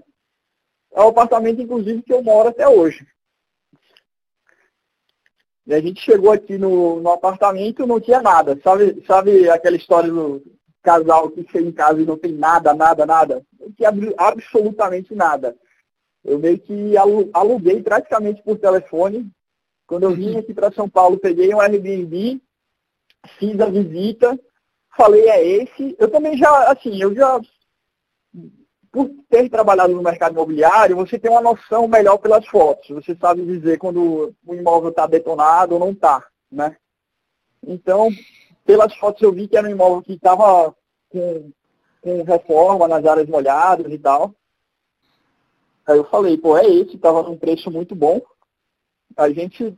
[0.94, 3.08] É o apartamento, inclusive, que eu moro até hoje.
[5.67, 8.60] E a gente chegou aqui no, no apartamento não tinha nada.
[8.63, 10.43] Sabe, sabe aquela história do
[10.84, 13.45] casal que chega em casa e não tem nada, nada, nada?
[13.60, 15.56] Não tinha absolutamente nada.
[16.23, 16.93] Eu meio que
[17.34, 19.30] aluguei praticamente por telefone.
[19.88, 20.39] Quando eu vim uhum.
[20.39, 22.41] aqui para São Paulo, peguei um Airbnb,
[23.39, 24.39] fiz a visita,
[24.95, 25.95] falei é esse.
[25.99, 27.39] Eu também já, assim, eu já,
[28.96, 32.88] por ter trabalhado no mercado imobiliário, você tem uma noção melhor pelas fotos.
[32.92, 36.78] Você sabe dizer quando o imóvel está detonado ou não está, né?
[37.62, 38.08] Então,
[38.64, 40.74] pelas fotos eu vi que era um imóvel que estava
[41.10, 41.52] com,
[42.00, 44.34] com reforma nas áreas molhadas e tal.
[45.86, 48.22] Aí eu falei, pô, é esse, tava num preço muito bom.
[49.18, 49.78] A gente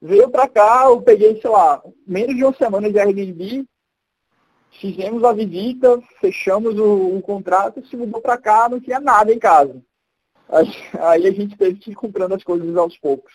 [0.00, 3.68] veio para cá, eu peguei, sei lá, menos de uma semana de Airbnb,
[4.80, 9.38] fizemos a visita, fechamos o, o contrato, se mudou para cá, não tinha nada em
[9.38, 9.82] casa.
[10.48, 13.32] Aí, aí, a gente teve que ir comprando as coisas aos poucos.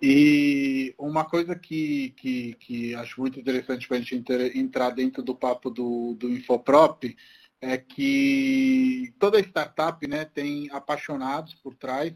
[0.00, 5.34] E uma coisa que, que, que acho muito interessante para a gente entrar dentro do
[5.34, 7.04] papo do, do Infoprop
[7.60, 12.12] é que toda startup né, tem apaixonados por trás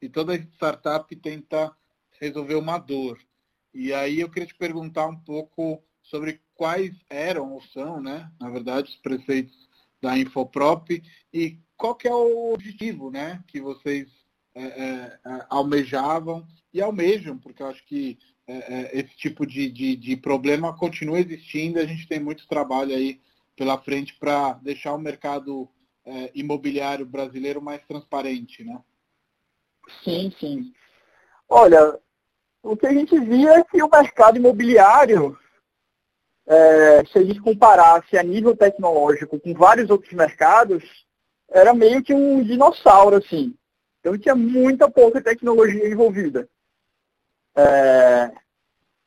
[0.00, 1.70] e toda startup tenta
[2.18, 3.18] resolver uma dor.
[3.74, 8.50] E aí eu queria te perguntar um pouco sobre quais eram ou são, né, na
[8.50, 9.54] verdade, os preceitos
[10.00, 14.08] da Infoprop e qual que é o objetivo né, que vocês
[14.54, 19.70] é, é, é almejavam e almejam, porque eu acho que é, é, esse tipo de,
[19.70, 23.20] de, de problema continua existindo, a gente tem muito trabalho aí
[23.56, 25.68] pela frente para deixar o mercado
[26.04, 28.80] é, imobiliário brasileiro mais transparente, né?
[30.04, 30.72] Sim, sim.
[31.48, 31.98] Olha,
[32.62, 35.38] o que a gente via é que o mercado imobiliário,
[36.46, 40.84] é, se a gente comparasse a nível tecnológico com vários outros mercados,
[41.50, 43.54] era meio que um dinossauro, assim.
[44.00, 46.48] Então tinha muita pouca tecnologia envolvida.
[47.56, 48.30] É,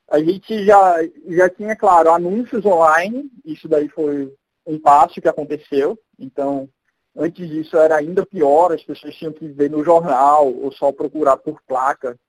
[0.09, 0.97] a gente já,
[1.27, 4.33] já tinha, claro, anúncios online, isso daí foi
[4.65, 5.97] um passo que aconteceu.
[6.17, 6.67] Então,
[7.15, 11.37] antes disso era ainda pior, as pessoas tinham que ver no jornal ou só procurar
[11.37, 12.19] por placa,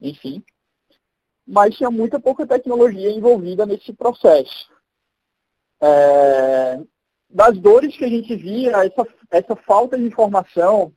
[0.00, 0.42] enfim.
[1.52, 4.70] Mas tinha muita pouca tecnologia envolvida nesse processo.
[5.82, 6.80] É,
[7.28, 10.94] das dores que a gente via, essa, essa falta de informação,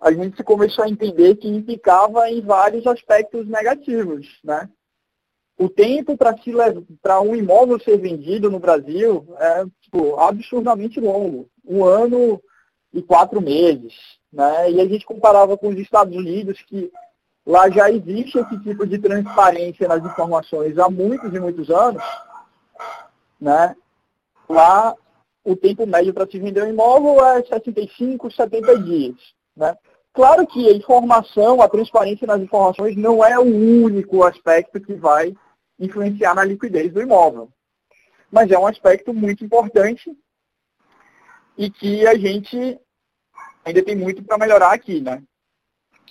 [0.00, 4.68] a gente começou a entender que implicava em vários aspectos negativos, né?
[5.56, 11.48] O tempo para um imóvel ser vendido no Brasil é tipo, absurdamente longo.
[11.64, 12.42] Um ano
[12.92, 13.94] e quatro meses.
[14.32, 14.72] Né?
[14.72, 16.90] E a gente comparava com os Estados Unidos, que
[17.46, 22.02] lá já existe esse tipo de transparência nas informações há muitos e muitos anos.
[23.40, 23.76] Né?
[24.48, 24.94] Lá
[25.44, 29.14] o tempo médio para se vender um imóvel é 65, 70 dias.
[29.56, 29.76] Né?
[30.12, 35.32] Claro que a informação, a transparência nas informações não é o único aspecto que vai
[35.78, 37.48] influenciar na liquidez do imóvel.
[38.30, 40.10] Mas é um aspecto muito importante
[41.56, 42.78] e que a gente
[43.64, 45.22] ainda tem muito para melhorar aqui, né?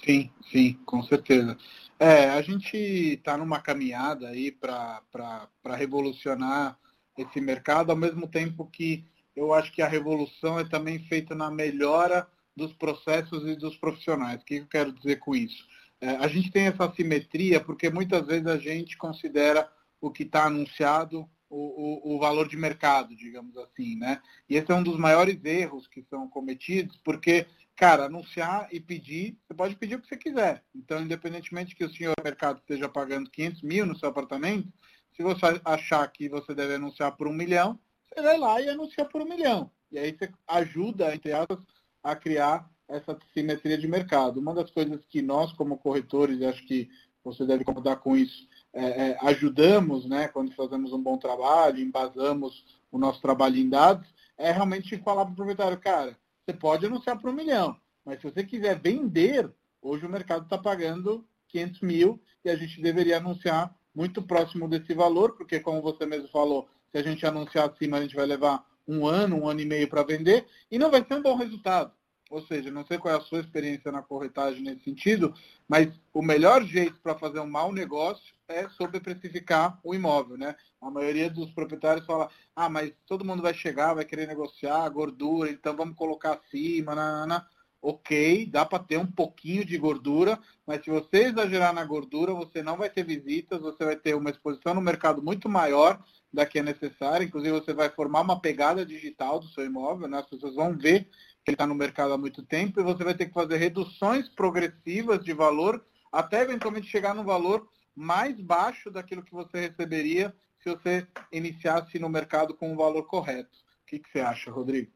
[0.04, 1.58] Sim, sim, com certeza.
[2.00, 6.78] É, a gente está numa caminhada aí para revolucionar
[7.18, 9.06] esse mercado, ao mesmo tempo que
[9.36, 14.42] eu acho que a revolução é também feita na melhora dos processos e dos profissionais.
[14.42, 15.66] O que eu quero dizer com isso?
[16.00, 20.46] É, a gente tem essa simetria porque muitas vezes a gente considera o que está
[20.46, 24.22] anunciado o, o, o, valor de mercado, digamos assim, né?
[24.50, 29.38] E esse é um dos maiores erros que são cometidos, porque, cara, anunciar e pedir,
[29.48, 30.64] você pode pedir o que você quiser.
[30.74, 34.68] Então, independentemente que o senhor mercado esteja pagando 500 mil no seu apartamento,
[35.16, 39.06] se você achar que você deve anunciar por um milhão, você vai lá e anuncia
[39.06, 39.72] por um milhão.
[39.92, 41.60] E aí você ajuda, entre aspas,
[42.04, 44.40] a criar essa simetria de mercado.
[44.40, 46.90] Uma das coisas que nós, como corretores, acho que
[47.24, 52.66] você deve concordar com isso, é, é, ajudamos, né, quando fazemos um bom trabalho, embasamos
[52.92, 54.06] o nosso trabalho em dados,
[54.38, 58.30] é realmente falar para o proprietário, cara, você pode anunciar por um milhão, mas se
[58.30, 59.50] você quiser vender,
[59.82, 64.94] hoje o mercado está pagando 500 mil e a gente deveria anunciar muito próximo desse
[64.94, 68.66] valor, porque como você mesmo falou, se a gente anunciar acima, a gente vai levar
[68.86, 71.92] um ano, um ano e meio para vender e não vai ser um bom resultado.
[72.30, 75.34] Ou seja, não sei qual é a sua experiência na corretagem nesse sentido,
[75.68, 80.56] mas o melhor jeito para fazer um mau negócio é sobreprecificar o imóvel, né?
[80.82, 85.52] A maioria dos proprietários fala, ah, mas todo mundo vai chegar, vai querer negociar gordura,
[85.52, 87.46] então vamos colocar acima, nanana.
[87.82, 92.64] ok, dá para ter um pouquinho de gordura, mas se você exagerar na gordura, você
[92.64, 96.60] não vai ter visitas, você vai ter uma exposição no mercado muito maior da que
[96.60, 100.18] é necessária, inclusive você vai formar uma pegada digital do seu imóvel, né?
[100.18, 101.08] as pessoas vão ver
[101.46, 105.24] que está no mercado há muito tempo, e você vai ter que fazer reduções progressivas
[105.24, 111.08] de valor, até eventualmente chegar no valor mais baixo daquilo que você receberia se você
[111.32, 113.58] iniciasse no mercado com o valor correto.
[113.84, 114.92] O que, que você acha, Rodrigo?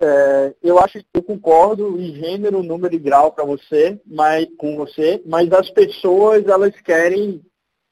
[0.00, 4.76] É, eu acho que eu concordo em gênero, número e grau para você, mas com
[4.76, 7.40] você, mas as pessoas elas querem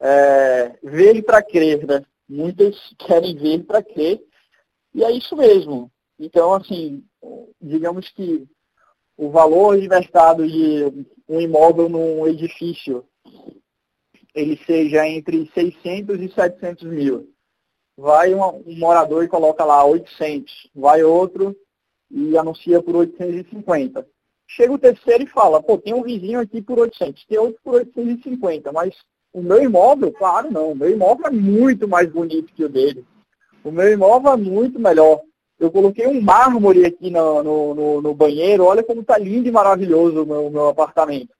[0.01, 2.05] é, ver para crer, né?
[2.29, 4.21] Muitas querem ver para crer,
[4.93, 5.93] e é isso mesmo.
[6.25, 7.03] Então, assim,
[7.61, 8.47] digamos que
[9.17, 13.05] o valor mercado de um imóvel num edifício,
[14.33, 17.29] ele seja entre 600 e 700 mil.
[17.97, 20.71] Vai um, um morador e coloca lá 800.
[20.73, 21.57] Vai outro
[22.09, 24.07] e anuncia por 850.
[24.47, 27.75] Chega o terceiro e fala, pô, tem um vizinho aqui por 800, tem outro por
[27.75, 28.95] 850, mas
[29.33, 33.05] o meu imóvel, claro não, o meu imóvel é muito mais bonito que o dele.
[33.65, 35.21] O meu imóvel é muito melhor.
[35.63, 38.65] Eu coloquei um mármore aqui no, no, no, no banheiro.
[38.65, 41.33] Olha como está lindo e maravilhoso o meu, meu apartamento.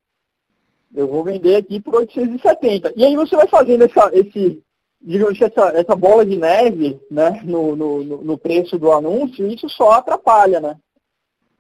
[0.95, 2.93] Eu vou vender aqui por 870.
[2.95, 4.63] E aí você vai fazendo essa, esse,
[5.01, 9.91] digamos, essa, essa bola de neve né, no, no, no preço do anúncio, isso só
[9.91, 10.79] atrapalha, né?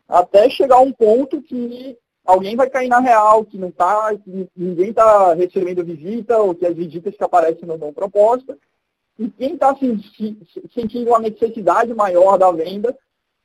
[0.09, 4.90] Até chegar um ponto que alguém vai cair na real, que não tá, que ninguém
[4.90, 8.57] está recebendo visita, ou que as visitas que aparecem não dão proposta,
[9.23, 9.75] e quem está
[10.75, 12.97] sentindo uma necessidade maior da venda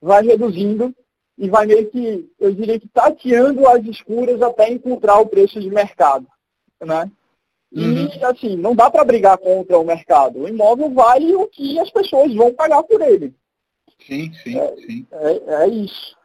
[0.01, 0.93] vai reduzindo
[1.37, 5.69] e vai meio que, eu diria que tateando as escuras até encontrar o preço de
[5.69, 6.27] mercado.
[6.81, 7.11] Né?
[7.71, 8.09] E uhum.
[8.23, 10.39] assim, não dá para brigar contra o mercado.
[10.39, 13.35] O imóvel vale o que as pessoas vão pagar por ele.
[14.05, 15.07] Sim, sim, é, sim.
[15.11, 16.15] É, é isso.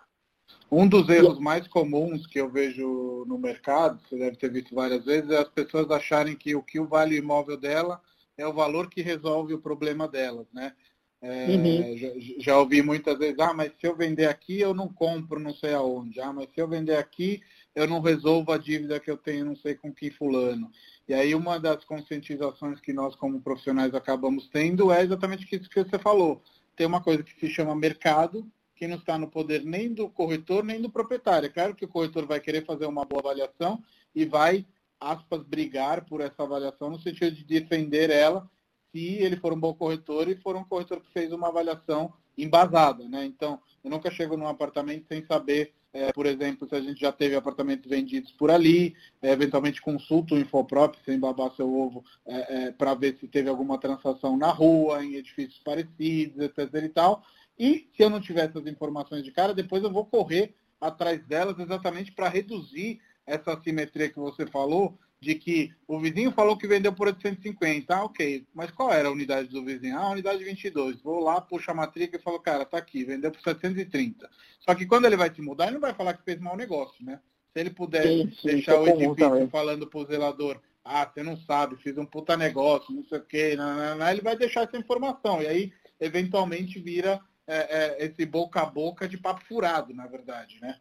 [0.71, 5.05] Um dos erros mais comuns que eu vejo no mercado, você deve ter visto várias
[5.05, 8.01] vezes, é as pessoas acharem que o que vale o imóvel dela
[8.43, 10.73] é o valor que resolve o problema delas, né?
[11.21, 11.97] É, uhum.
[11.97, 15.55] já, já, ouvi muitas vezes, ah, mas se eu vender aqui, eu não compro não
[15.55, 16.21] sei aonde.
[16.21, 17.41] Ah, mas se eu vender aqui,
[17.77, 20.69] eu não resolvo a dívida que eu tenho não sei com que fulano.
[21.09, 25.85] E aí uma das conscientizações que nós como profissionais acabamos tendo é exatamente isso que
[25.85, 26.43] você falou.
[26.75, 30.65] Tem uma coisa que se chama mercado, que não está no poder nem do corretor,
[30.65, 31.47] nem do proprietário.
[31.47, 33.81] É claro que o corretor vai querer fazer uma boa avaliação
[34.13, 34.67] e vai,
[35.03, 38.49] aspas, brigar por essa avaliação no sentido de defender ela
[38.93, 43.09] se ele for um bom corretor e for um corretor que fez uma avaliação embasada,
[43.09, 43.25] né?
[43.25, 47.11] Então, eu nunca chego num apartamento sem saber, é, por exemplo, se a gente já
[47.11, 52.67] teve apartamentos vendidos por ali, é, eventualmente consulto o Infoprop, sem babar seu ovo, é,
[52.67, 57.23] é para ver se teve alguma transação na rua, em edifícios parecidos, etc e tal.
[57.59, 61.59] E se eu não tiver essas informações de cara, depois eu vou correr atrás delas
[61.59, 66.93] exatamente para reduzir essa assimetria que você falou, de que o vizinho falou que vendeu
[66.93, 69.97] por 850, ah, ok, mas qual era a unidade do vizinho?
[69.97, 71.01] Ah, a unidade 22.
[71.01, 74.29] Vou lá, puxo a matrícula e falo, cara, tá aqui, vendeu por 730.
[74.59, 77.05] Só que quando ele vai te mudar, ele não vai falar que fez mau negócio,
[77.05, 77.21] né?
[77.53, 79.49] Se ele puder sim, sim, deixar o edifício também.
[79.49, 83.55] falando pro zelador, ah, você não sabe, fiz um puta negócio, não sei o quê,
[83.55, 85.41] não, ele vai deixar essa informação.
[85.41, 87.57] E aí, eventualmente, vira é,
[88.01, 90.81] é, esse boca a boca de papo furado, na verdade, né?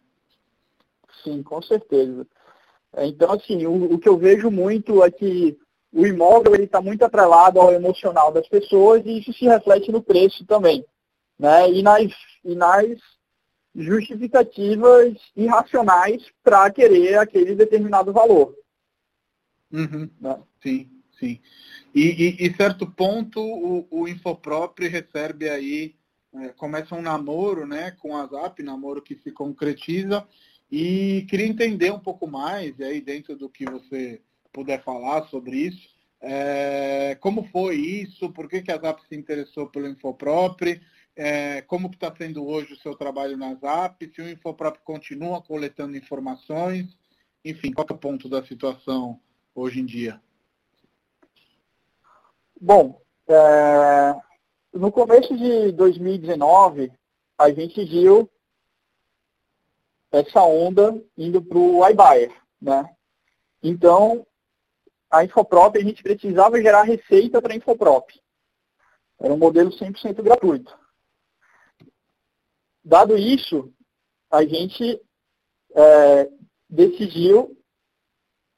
[1.24, 2.26] Sim, com certeza.
[2.98, 5.58] Então, assim, o, o que eu vejo muito é que
[5.94, 10.46] o imóvel está muito atrelado ao emocional das pessoas e isso se reflete no preço
[10.46, 10.86] também.
[11.38, 11.72] Né?
[11.72, 12.12] E, nas,
[12.44, 12.98] e nas
[13.76, 18.56] justificativas irracionais para querer aquele determinado valor.
[19.72, 20.10] Uhum.
[20.20, 20.40] Né?
[20.62, 20.90] Sim,
[21.20, 21.40] sim.
[21.94, 25.96] E, e, e, certo ponto o, o Infopróprio recebe aí,
[26.34, 30.26] é, começa um namoro né, com a Zap, namoro que se concretiza,
[30.72, 34.22] e queria entender um pouco mais, aí dentro do que você
[34.54, 35.90] puder falar sobre isso,
[36.22, 40.82] é, como foi isso, por que, que a Zap se interessou pelo Infopropre,
[41.16, 45.98] é, como está sendo hoje o seu trabalho na Zap, se o Infopropre continua coletando
[45.98, 46.96] informações,
[47.44, 49.20] enfim, qual é o ponto da situação
[49.54, 50.22] hoje em dia?
[52.60, 54.16] Bom, é,
[54.74, 56.94] no começo de 2019,
[57.38, 58.30] a gente viu
[60.12, 62.32] essa onda indo para o iBuyer.
[62.62, 62.96] Né?
[63.64, 64.26] Então,
[65.10, 68.12] a Infoprop, a gente precisava gerar receita para a Infoprop.
[69.20, 70.78] Era um modelo 100% gratuito.
[72.84, 73.72] Dado isso,
[74.30, 75.00] a gente
[75.76, 76.30] é,
[76.70, 77.56] decidiu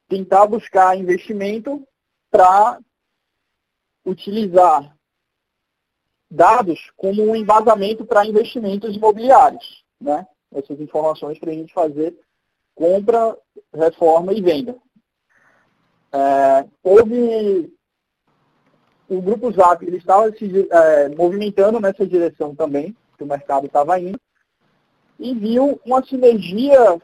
[0.08, 1.86] tentar buscar investimento
[2.30, 2.80] para
[4.06, 4.96] utilizar
[6.30, 9.84] dados como um embasamento para investimentos imobiliários.
[10.00, 10.26] Né?
[10.56, 12.18] Essas informações para a gente fazer
[12.76, 13.38] compra,
[13.74, 14.76] reforma e venda.
[16.12, 17.74] É, houve
[19.10, 24.00] o grupo Zap ele estava se é, movimentando nessa direção também, que o mercado estava
[24.00, 24.20] indo,
[25.20, 27.00] e viu uma sinergia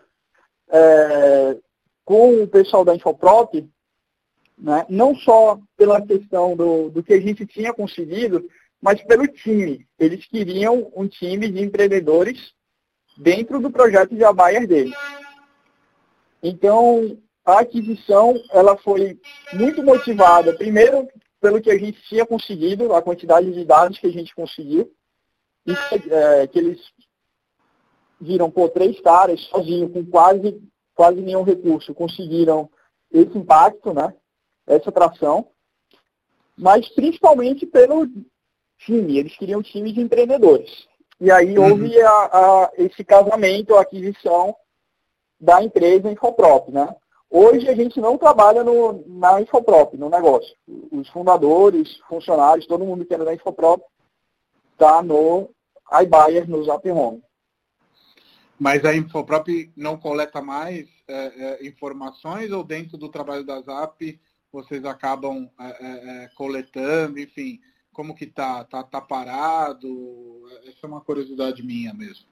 [0.70, 1.58] é,
[2.04, 3.68] com o pessoal da Infoprop,
[4.58, 8.50] né, não só pela questão do, do que a gente tinha conseguido,
[8.82, 9.88] mas pelo time.
[9.98, 12.54] Eles queriam um time de empreendedores
[13.20, 14.94] dentro do projeto de Abayer dele.
[16.42, 19.20] Então, a aquisição ela foi
[19.54, 21.06] muito motivada, primeiro,
[21.42, 24.90] pelo que a gente tinha conseguido, a quantidade de dados que a gente conseguiu,
[25.68, 25.74] e
[26.12, 26.80] é, que eles
[28.22, 30.62] viram, por três caras, sozinhos, com quase,
[30.96, 32.70] quase nenhum recurso, conseguiram
[33.12, 34.14] esse impacto, né,
[34.66, 35.48] essa atração,
[36.58, 38.08] mas principalmente pelo
[38.78, 40.89] time, eles queriam um time de empreendedores.
[41.20, 41.72] E aí uhum.
[41.72, 44.56] houve a, a, esse casamento, a aquisição
[45.40, 46.96] da empresa Infoprop, né?
[47.30, 50.56] Hoje a gente não trabalha no, na Infoprop, no negócio.
[50.92, 53.84] Os fundadores, funcionários, todo mundo que era da Infoprop
[54.74, 55.50] está no
[56.02, 57.22] iBuyer, no Zap Home.
[58.60, 61.14] Mas a Infoprop não coleta mais é,
[61.64, 64.20] é, informações ou dentro do trabalho da Zap
[64.52, 67.60] vocês acabam é, é, é coletando, enfim,
[68.00, 68.64] como que tá?
[68.64, 70.48] Tá, tá parado?
[70.66, 72.26] Essa é uma curiosidade minha mesmo.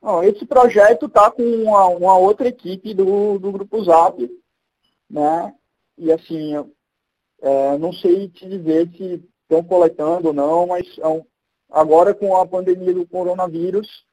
[0.00, 4.18] Não, esse projeto tá com uma, uma, outra equipe do, do Grupo Zap,
[5.10, 5.54] né?
[5.98, 6.54] E assim,
[7.42, 11.24] é, não sei te dizer se estão coletando ou não, mas é
[11.70, 14.06] agora com a pandemia do coronavírus,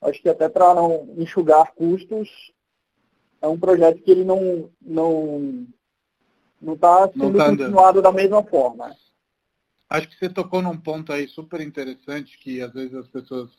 [0.00, 2.30] acho que até para não enxugar custos,
[3.42, 5.66] é um projeto que ele não não
[6.58, 8.96] não está sendo não tá continuado da mesma forma.
[9.88, 13.50] Acho que você tocou num ponto aí super interessante que às vezes as pessoas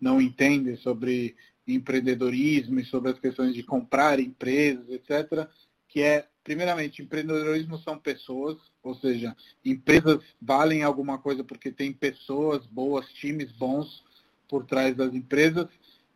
[0.00, 5.48] não entendem sobre empreendedorismo e sobre as questões de comprar empresas, etc.,
[5.88, 12.64] que é primeiramente, empreendedorismo são pessoas, ou seja, empresas valem alguma coisa porque tem pessoas
[12.66, 14.04] boas, times bons
[14.48, 15.66] por trás das empresas.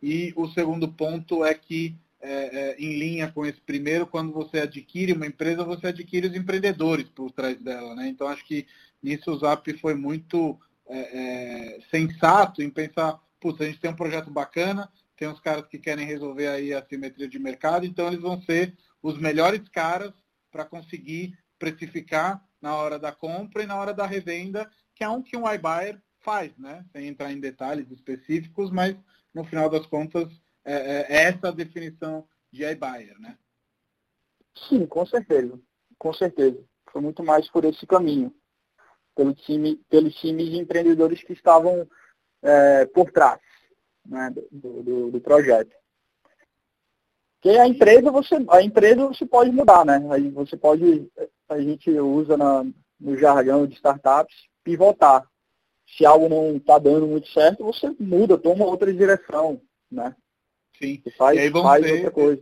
[0.01, 4.59] E o segundo ponto é que, é, é, em linha com esse primeiro, quando você
[4.59, 7.93] adquire uma empresa, você adquire os empreendedores por trás dela.
[7.93, 8.07] Né?
[8.07, 8.65] Então, acho que
[9.01, 10.99] nisso o Zap foi muito é,
[11.77, 15.77] é sensato em pensar, putz, a gente tem um projeto bacana, tem uns caras que
[15.77, 20.13] querem resolver aí a simetria de mercado, então eles vão ser os melhores caras
[20.51, 25.21] para conseguir precificar na hora da compra e na hora da revenda, que é um
[25.21, 26.85] que um iBuyer faz, né?
[26.91, 28.95] Sem entrar em detalhes específicos, mas
[29.33, 30.27] no final das contas
[30.63, 33.37] é, é, é essa a definição de iBuyer, né?
[34.67, 35.59] Sim, com certeza.
[35.97, 36.63] Com certeza.
[36.91, 38.33] Foi muito mais por esse caminho.
[39.15, 41.87] Pelo time, pelos times de empreendedores que estavam
[42.41, 43.39] é, por trás
[44.05, 45.75] né, do, do, do projeto.
[47.41, 50.05] Porque a empresa você, a empresa você pode mudar, né?
[50.11, 51.11] Aí você pode,
[51.49, 52.63] a gente usa na,
[52.99, 55.27] no jargão de startups, pivotar.
[55.97, 59.59] Se algo não está dando muito certo, você muda, toma outra direção,
[59.91, 60.15] né?
[60.77, 61.01] Sim.
[61.03, 62.41] Você faz, e aí vão faz ser, outra coisa.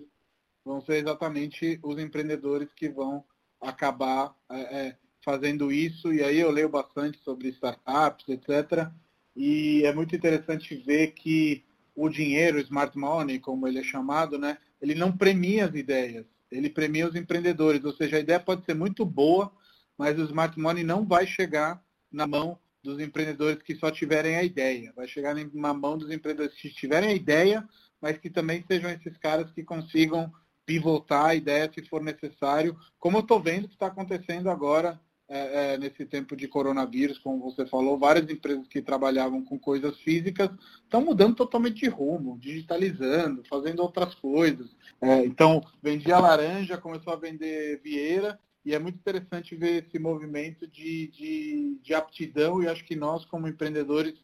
[0.66, 3.24] Vão ser exatamente os empreendedores que vão
[3.62, 4.98] acabar é, é,
[5.30, 6.12] fazendo isso.
[6.12, 8.90] E aí eu leio bastante sobre startups, etc.
[9.36, 11.64] E é muito interessante ver que
[11.96, 14.58] o dinheiro, o smart money, como ele é chamado, né?
[14.82, 17.84] ele não premia as ideias, ele premia os empreendedores.
[17.84, 19.52] Ou seja, a ideia pode ser muito boa,
[19.96, 24.44] mas o smart money não vai chegar na mão dos empreendedores que só tiverem a
[24.44, 24.92] ideia.
[24.96, 27.68] Vai chegar na mão dos empreendedores que tiverem a ideia,
[28.02, 30.32] mas que também sejam esses caras que consigam
[30.66, 35.00] pivotar a ideia se for necessário, como eu estou vendo que está acontecendo agora
[35.30, 39.96] é, é, nesse tempo de coronavírus, como você falou, várias empresas que trabalhavam com coisas
[40.00, 40.50] físicas
[40.84, 44.68] estão mudando totalmente de rumo, digitalizando, fazendo outras coisas.
[45.00, 50.68] É, então, vendia laranja, começou a vender vieira, e é muito interessante ver esse movimento
[50.68, 54.16] de, de, de aptidão, e acho que nós, como empreendedores,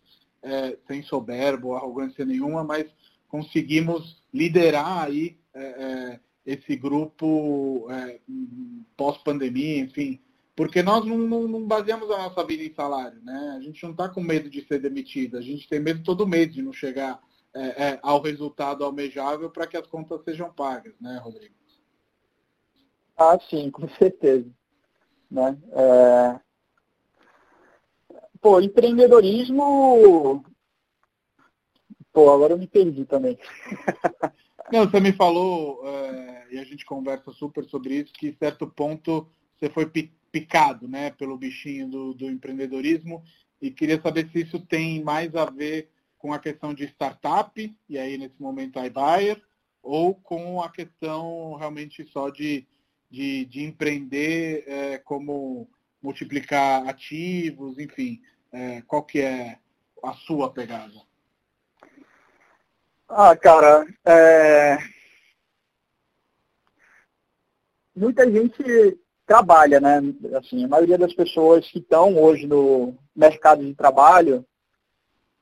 [0.41, 2.87] é, sem soberbo arrogância nenhuma, mas
[3.27, 7.87] conseguimos liderar aí é, esse grupo
[8.97, 10.19] pós-pandemia, enfim,
[10.55, 13.55] porque nós não, não, não, baseamos a nossa vida em salário, né?
[13.57, 16.53] A gente não está com medo de ser demitido, a gente tem medo todo mês
[16.53, 17.19] de não chegar
[17.53, 21.55] é, é, ao resultado almejável para que as contas sejam pagas, né, Rodrigo?
[23.17, 24.49] Ah, sim, com certeza.
[25.29, 25.57] Né?
[25.71, 26.39] É...
[28.41, 30.43] Pô, empreendedorismo.
[32.13, 33.37] Pô, agora eu me perdi também.
[34.71, 38.67] Não, você me falou, é, e a gente conversa super sobre isso, que em certo
[38.67, 39.27] ponto
[39.57, 39.85] você foi
[40.35, 43.23] picado né, pelo bichinho do, do empreendedorismo
[43.61, 47.97] e queria saber se isso tem mais a ver com a questão de startup, e
[47.97, 49.41] aí nesse momento iBuyer,
[49.81, 52.67] ou com a questão realmente só de,
[53.09, 55.69] de, de empreender é, como
[56.01, 58.21] multiplicar ativos, enfim,
[58.51, 59.57] é, qual que é
[60.03, 61.01] a sua pegada?
[63.07, 64.79] Ah, cara, é...
[67.95, 70.01] muita gente trabalha, né?
[70.37, 74.45] Assim, a maioria das pessoas que estão hoje no mercado de trabalho,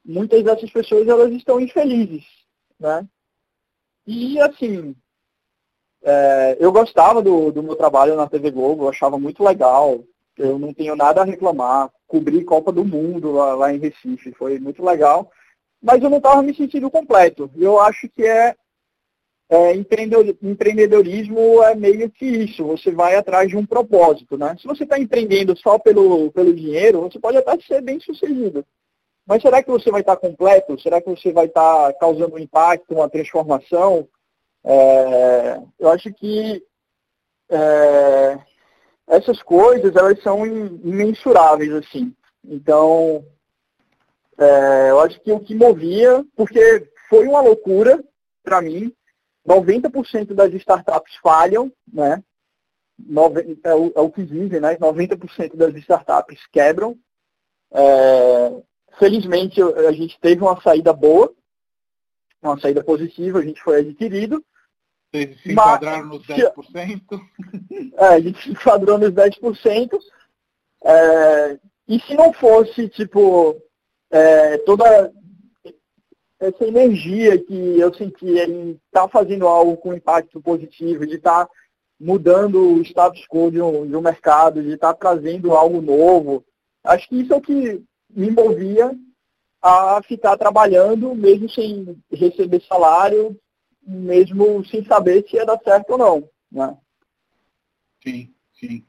[0.05, 2.23] muitas dessas pessoas elas estão infelizes,
[2.79, 3.07] né?
[4.05, 4.95] E assim,
[6.01, 10.03] é, eu gostava do, do meu trabalho na TV Globo, eu achava muito legal,
[10.37, 14.59] eu não tenho nada a reclamar, cobri Copa do Mundo lá, lá em Recife, foi
[14.59, 15.31] muito legal,
[15.81, 17.49] mas eu não estava me sentindo completo.
[17.55, 18.55] Eu acho que é
[19.53, 24.55] é, empreendedorismo é meio que isso, você vai atrás de um propósito, né?
[24.59, 28.65] Se você está empreendendo só pelo, pelo dinheiro, você pode até ser bem sucedido.
[29.27, 30.81] Mas será que você vai estar tá completo?
[30.81, 34.07] Será que você vai estar tá causando um impacto, uma transformação?
[34.63, 36.63] É, eu acho que
[37.51, 38.39] é,
[39.07, 42.11] essas coisas elas são imensuráveis assim.
[42.43, 43.23] Então,
[44.39, 48.03] é, eu acho que o que movia, porque foi uma loucura
[48.43, 48.91] para mim,
[49.47, 52.23] 90% das startups falham, né?
[53.63, 54.75] É o, é o que dizem, né?
[54.77, 56.97] 90% das startups quebram.
[57.71, 58.63] É,
[58.97, 61.33] felizmente a gente teve uma saída boa,
[62.41, 64.43] uma saída positiva, a gente foi adquirido.
[65.11, 67.01] Vocês se enquadraram nos 10%?
[67.97, 69.99] É, a gente se enquadrou nos 10%.
[70.83, 73.61] É, e se não fosse, tipo,
[74.09, 75.13] é, toda,
[76.45, 81.45] essa energia que eu senti em estar tá fazendo algo com impacto positivo, de estar
[81.45, 81.51] tá
[81.99, 86.43] mudando o status quo de um, de um mercado, de estar tá trazendo algo novo.
[86.83, 88.95] Acho que isso é o que me movia
[89.61, 93.39] a ficar trabalhando, mesmo sem receber salário,
[93.81, 96.29] mesmo sem saber se ia dar certo ou não.
[96.51, 96.77] Né?
[98.03, 98.83] Sim, sim.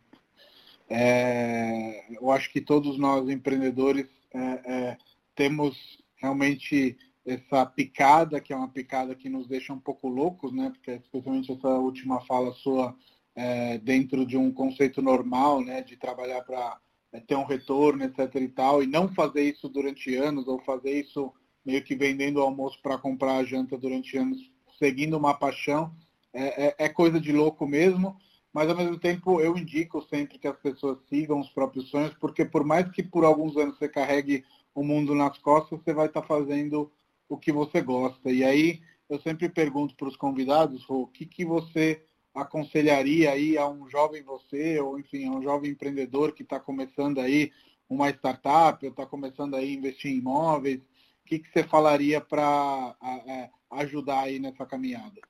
[0.90, 4.98] É, eu acho que todos nós empreendedores é, é,
[5.34, 5.76] temos
[6.16, 10.70] realmente essa picada, que é uma picada que nos deixa um pouco loucos, né?
[10.70, 12.94] Porque especialmente essa última fala sua
[13.34, 15.82] é, dentro de um conceito normal, né?
[15.82, 16.78] De trabalhar para
[17.12, 18.34] é, ter um retorno, etc.
[18.36, 21.32] e tal, e não fazer isso durante anos, ou fazer isso
[21.64, 24.38] meio que vendendo o almoço para comprar a janta durante anos,
[24.78, 25.94] seguindo uma paixão,
[26.32, 28.16] é, é, é coisa de louco mesmo
[28.54, 32.44] mas ao mesmo tempo eu indico sempre que as pessoas sigam os próprios sonhos, porque
[32.44, 36.22] por mais que por alguns anos você carregue o mundo nas costas, você vai estar
[36.22, 36.90] fazendo
[37.28, 38.30] o que você gosta.
[38.30, 42.02] E aí eu sempre pergunto para os convidados, o que, que você
[42.34, 47.20] aconselharia aí a um jovem você, ou enfim, a um jovem empreendedor que está começando
[47.20, 47.52] aí
[47.88, 52.20] uma startup, ou está começando aí a investir em imóveis, o que, que você falaria
[52.20, 52.96] para
[53.26, 55.20] é, ajudar aí nessa caminhada?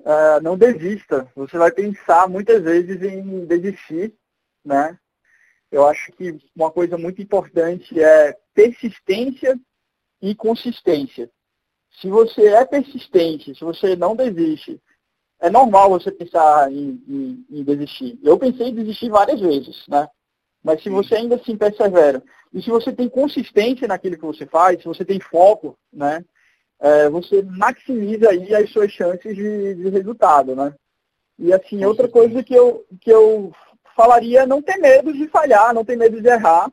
[0.00, 1.30] Uh, não desista.
[1.34, 4.14] Você vai pensar muitas vezes em desistir,
[4.64, 4.98] né?
[5.70, 9.58] Eu acho que uma coisa muito importante é persistência
[10.20, 11.30] e consistência.
[12.00, 14.80] Se você é persistente, se você não desiste,
[15.40, 18.18] é normal você pensar em, em, em desistir.
[18.22, 20.08] Eu pensei em desistir várias vezes, né?
[20.62, 24.80] Mas se você ainda assim persevera, e se você tem consistência naquilo que você faz,
[24.80, 26.24] se você tem foco, né?
[26.80, 30.74] É, você maximiza aí as suas chances de, de resultado, né?
[31.38, 33.52] E assim, outra coisa que eu, que eu
[33.94, 36.70] falaria é não ter medo de falhar, não ter medo de errar.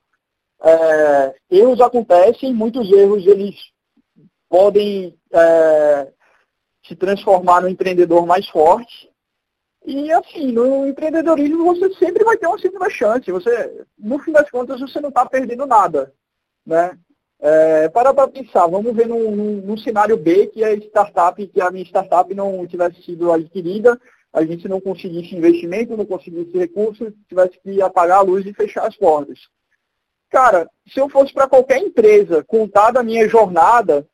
[0.62, 3.56] É, erros acontecem, muitos erros eles
[4.49, 6.12] podem é,
[6.86, 9.12] se transformar no empreendedor mais forte.
[9.86, 13.32] E assim, no empreendedorismo você sempre vai ter uma segunda chance.
[13.32, 16.14] Você, no fim das contas, você não está perdendo nada.
[16.66, 16.97] Né?
[17.39, 21.60] É, para para pensar, vamos ver num, num, num, cenário B que a startup, que
[21.60, 23.99] a minha startup não tivesse sido adquirida,
[24.32, 28.88] a gente não conseguisse investimento, não conseguisse recursos, tivesse que apagar a luz e fechar
[28.88, 29.39] as portas.
[30.34, 34.10] Cara, se eu fosse para qualquer empresa contar da minha jornada,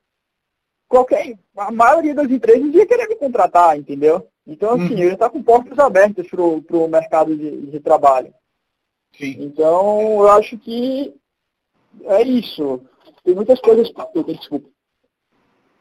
[0.86, 4.28] qualquer, a maioria das empresas ia querer me contratar, entendeu?
[4.46, 5.00] Então, assim, uhum.
[5.00, 8.34] eu está com portas abertas para o mercado de, de trabalho.
[9.18, 9.38] Sim.
[9.40, 11.16] Então, eu acho que
[12.04, 12.82] é isso.
[13.24, 13.90] Tem muitas coisas
[14.26, 14.70] desculpa.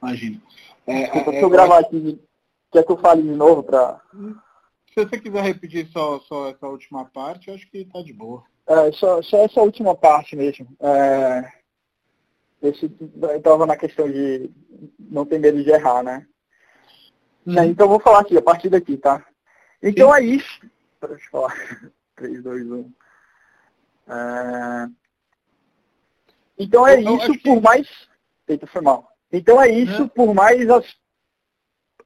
[0.00, 0.40] Imagina.
[0.86, 2.20] É, desculpa, é, se eu gravar aqui,
[2.70, 4.00] quer que eu fale de novo para.
[4.94, 8.44] Se você quiser repetir só, só essa última parte, eu acho que está de boa.
[8.68, 10.68] É, só, só essa última parte mesmo.
[10.78, 11.52] É,
[12.62, 14.50] esse, eu estava na questão de
[14.98, 16.26] não ter medo de errar, né?
[17.46, 17.70] Sim.
[17.70, 19.24] Então eu vou falar aqui, a partir daqui, tá?
[19.82, 20.16] Então Sim.
[20.16, 20.60] é isso.
[21.00, 21.54] Deixa eu falar.
[22.16, 22.92] 3, 2, 1.
[24.08, 24.88] É...
[26.58, 27.60] Então é eu, isso por que...
[27.60, 27.88] mais.
[28.46, 29.10] Eita, foi mal.
[29.32, 30.08] Então é isso Não.
[30.08, 30.84] por mais as.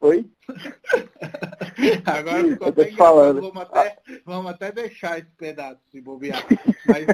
[0.02, 0.28] Oi?
[2.04, 3.40] Agora ficou até falando.
[3.40, 6.44] Vamos até, vamos até deixar esse pedaço se bobear.
[6.84, 7.06] Mas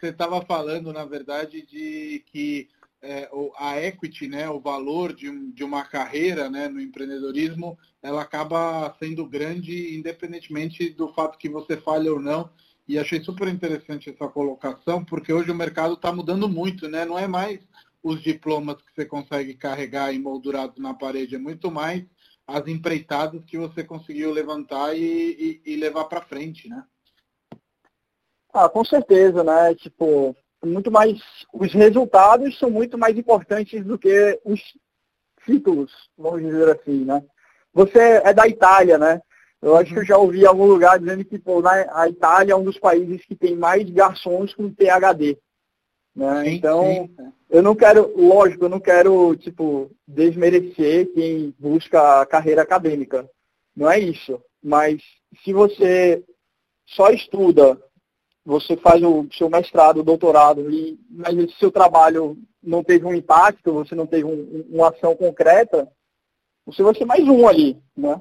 [0.00, 2.68] você estava falando, na verdade, de que
[3.02, 3.28] é,
[3.58, 8.94] a equity, né, o valor de, um, de uma carreira né, no empreendedorismo, ela acaba
[9.00, 12.48] sendo grande independentemente do fato que você falha ou não
[12.86, 17.04] e achei super interessante essa colocação, porque hoje o mercado está mudando muito, né?
[17.04, 17.60] Não é mais
[18.02, 22.04] os diplomas que você consegue carregar emoldurados na parede, é muito mais
[22.46, 26.84] as empreitadas que você conseguiu levantar e, e, e levar para frente, né?
[28.52, 29.74] Ah, com certeza, né?
[29.76, 30.34] Tipo,
[30.64, 31.20] muito mais.
[31.52, 34.60] Os resultados são muito mais importantes do que os
[35.44, 37.22] títulos, vamos dizer assim, né?
[37.72, 39.20] Você é da Itália, né?
[39.62, 42.56] Eu acho que eu já ouvi em algum lugar dizendo que pô, a Itália é
[42.56, 45.38] um dos países que tem mais garçons com PHD.
[46.14, 46.44] Né?
[46.44, 47.32] Sim, então, sim.
[47.48, 53.28] eu não quero, lógico, eu não quero, tipo, desmerecer quem busca a carreira acadêmica.
[53.74, 54.40] Não é isso.
[54.62, 55.02] Mas
[55.44, 56.24] se você
[56.86, 57.80] só estuda,
[58.44, 63.72] você faz o seu mestrado, doutorado, e, mas esse seu trabalho não teve um impacto,
[63.72, 65.90] você não teve um, uma ação concreta,
[66.66, 68.20] você vai ser mais um ali, né?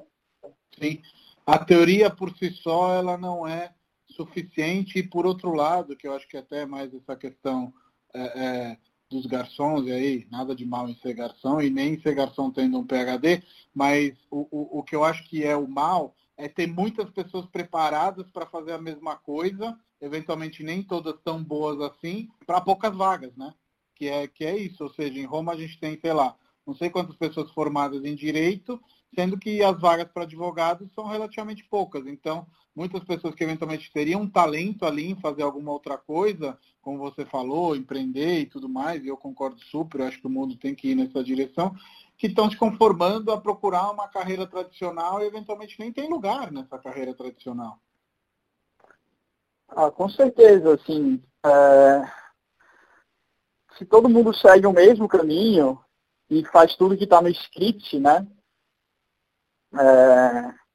[0.79, 1.01] Sim
[1.49, 3.73] a teoria por si só ela não é
[4.19, 7.73] suficiente e por outro lado, que eu acho que até mais essa questão
[8.13, 8.77] é, é,
[9.09, 12.77] dos garçons, e aí nada de mal em ser garçom e nem ser garçom tendo
[12.77, 13.41] um PhD,
[13.73, 17.45] mas o, o, o que eu acho que é o mal é ter muitas pessoas
[17.45, 23.35] preparadas para fazer a mesma coisa, eventualmente nem todas tão boas assim, para poucas vagas,
[23.35, 23.53] né?
[23.95, 26.73] Que é, que é isso, ou seja, em Roma a gente tem, sei lá, não
[26.73, 28.79] sei quantas pessoas formadas em direito
[29.15, 32.05] sendo que as vagas para advogados são relativamente poucas.
[32.05, 32.45] Então,
[32.79, 37.25] muitas pessoas que eventualmente teriam um talento ali em fazer alguma outra coisa, como você
[37.25, 40.73] falou, empreender e tudo mais, e eu concordo super, eu acho que o mundo tem
[40.73, 41.75] que ir nessa direção,
[42.17, 46.79] que estão se conformando a procurar uma carreira tradicional e eventualmente nem tem lugar nessa
[46.79, 47.77] carreira tradicional.
[49.67, 52.09] Ah, com certeza, assim, é...
[53.77, 55.77] se todo mundo segue o mesmo caminho
[56.29, 58.25] e faz tudo que está no script, né,
[59.73, 60.68] é...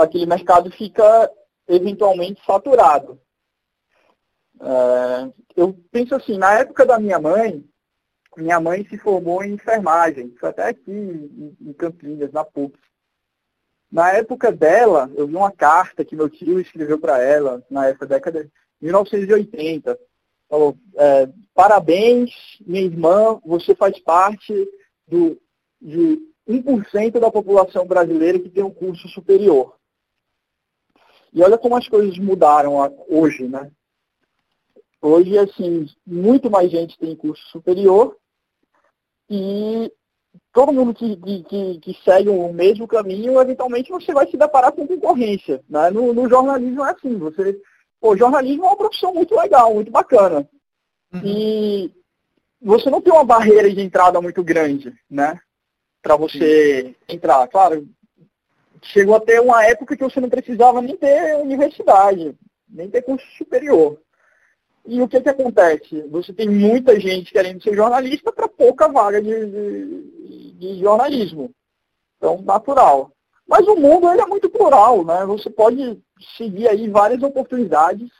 [0.00, 1.30] aquele mercado fica
[1.68, 3.20] eventualmente saturado.
[4.60, 5.32] É...
[5.56, 7.64] eu penso assim, na época da minha mãe,
[8.36, 12.78] minha mãe se formou em enfermagem, foi até aqui em Campinas, na PUC.
[13.90, 18.06] Na época dela, eu vi uma carta que meu tio escreveu para ela, na época
[18.06, 19.96] década de 1980.
[20.48, 22.32] Falou, é, parabéns,
[22.66, 24.52] minha irmã, você faz parte
[25.06, 25.40] do,
[25.80, 29.76] de 1% da população brasileira que tem um curso superior.
[31.32, 32.74] E olha como as coisas mudaram
[33.08, 33.70] hoje, né?
[35.02, 38.16] Hoje, assim, muito mais gente tem curso superior
[39.28, 39.92] e
[40.52, 44.86] todo mundo que, que, que, segue o mesmo caminho, eventualmente você vai se deparar com
[44.86, 45.62] concorrência.
[45.68, 45.90] Né?
[45.90, 47.60] No, no jornalismo é assim, você.
[48.00, 50.48] O jornalismo é uma profissão muito legal, muito bacana.
[51.12, 51.20] Uhum.
[51.24, 51.92] E
[52.60, 55.38] você não tem uma barreira de entrada muito grande, né?
[56.04, 56.94] Para você Sim.
[57.08, 57.48] entrar.
[57.48, 57.88] Claro,
[58.82, 62.36] chegou até uma época que você não precisava nem ter universidade,
[62.68, 63.98] nem ter curso superior.
[64.86, 66.02] E o que, que acontece?
[66.10, 71.50] Você tem muita gente querendo ser jornalista para pouca vaga de, de, de, jornalismo.
[72.18, 73.10] Então, natural.
[73.48, 75.24] Mas o mundo ele é muito plural, né?
[75.24, 75.98] Você pode
[76.36, 78.10] seguir aí várias oportunidades.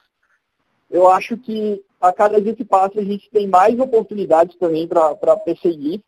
[0.90, 5.36] Eu acho que a cada dia que passa a gente tem mais oportunidades também para
[5.36, 6.02] perseguir.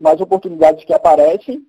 [0.00, 1.66] Mais oportunidades que aparecem.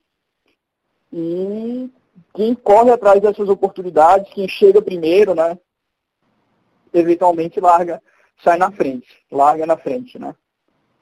[1.11, 1.89] E
[2.33, 5.57] quem corre atrás dessas oportunidades, quem chega primeiro, né?
[6.93, 8.01] eventualmente larga,
[8.43, 10.35] sai na frente, larga na frente, né?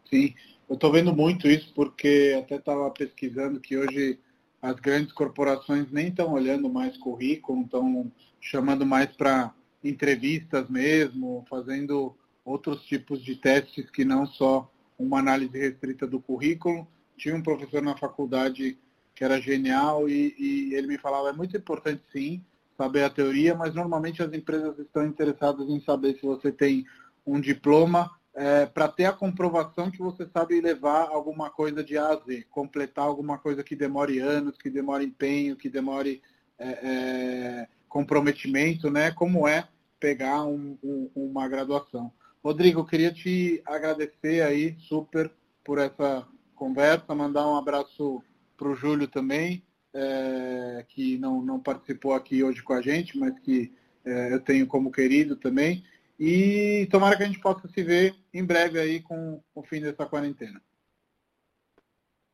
[0.10, 0.34] Sim,
[0.70, 4.20] eu estou vendo muito isso porque até estava pesquisando que hoje
[4.62, 8.12] as grandes corporações nem estão olhando mais currículo, estão
[8.42, 9.54] chamando mais para
[9.84, 16.88] entrevistas mesmo, fazendo outros tipos de testes que não só uma análise restrita do currículo.
[17.20, 18.78] Tinha um professor na faculdade
[19.14, 22.42] que era genial e, e ele me falava, é muito importante sim,
[22.78, 26.86] saber a teoria, mas normalmente as empresas estão interessadas em saber se você tem
[27.28, 32.08] um diploma é, para ter a comprovação que você sabe levar alguma coisa de A
[32.08, 36.22] a Z, completar alguma coisa que demore anos, que demore empenho, que demore
[36.58, 39.12] é, é, comprometimento, né?
[39.12, 39.68] Como é
[40.00, 42.14] pegar um, um, uma graduação.
[42.42, 45.30] Rodrigo, queria te agradecer aí super
[45.62, 46.26] por essa
[46.60, 48.22] conversa, mandar um abraço
[48.56, 53.38] para o Júlio também é, que não, não participou aqui hoje com a gente, mas
[53.40, 53.74] que
[54.06, 55.84] é, eu tenho como querido também.
[56.20, 60.06] E tomara que a gente possa se ver em breve aí com o fim dessa
[60.06, 60.62] quarentena.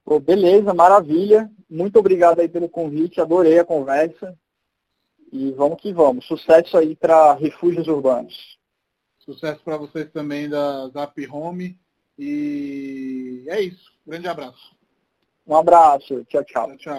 [0.04, 1.52] Pô, beleza, maravilha.
[1.70, 4.38] Muito obrigado aí pelo convite, adorei a conversa.
[5.32, 6.26] E vamos que vamos.
[6.26, 8.58] Sucesso aí para refúgios urbanos.
[9.20, 11.80] Sucesso para vocês também da Zap Home.
[12.18, 13.92] E é isso.
[14.06, 14.76] Grande abraço.
[15.48, 16.24] Um abraço.
[16.26, 16.68] Tchau, tchau.
[16.68, 16.94] tchau, tchau.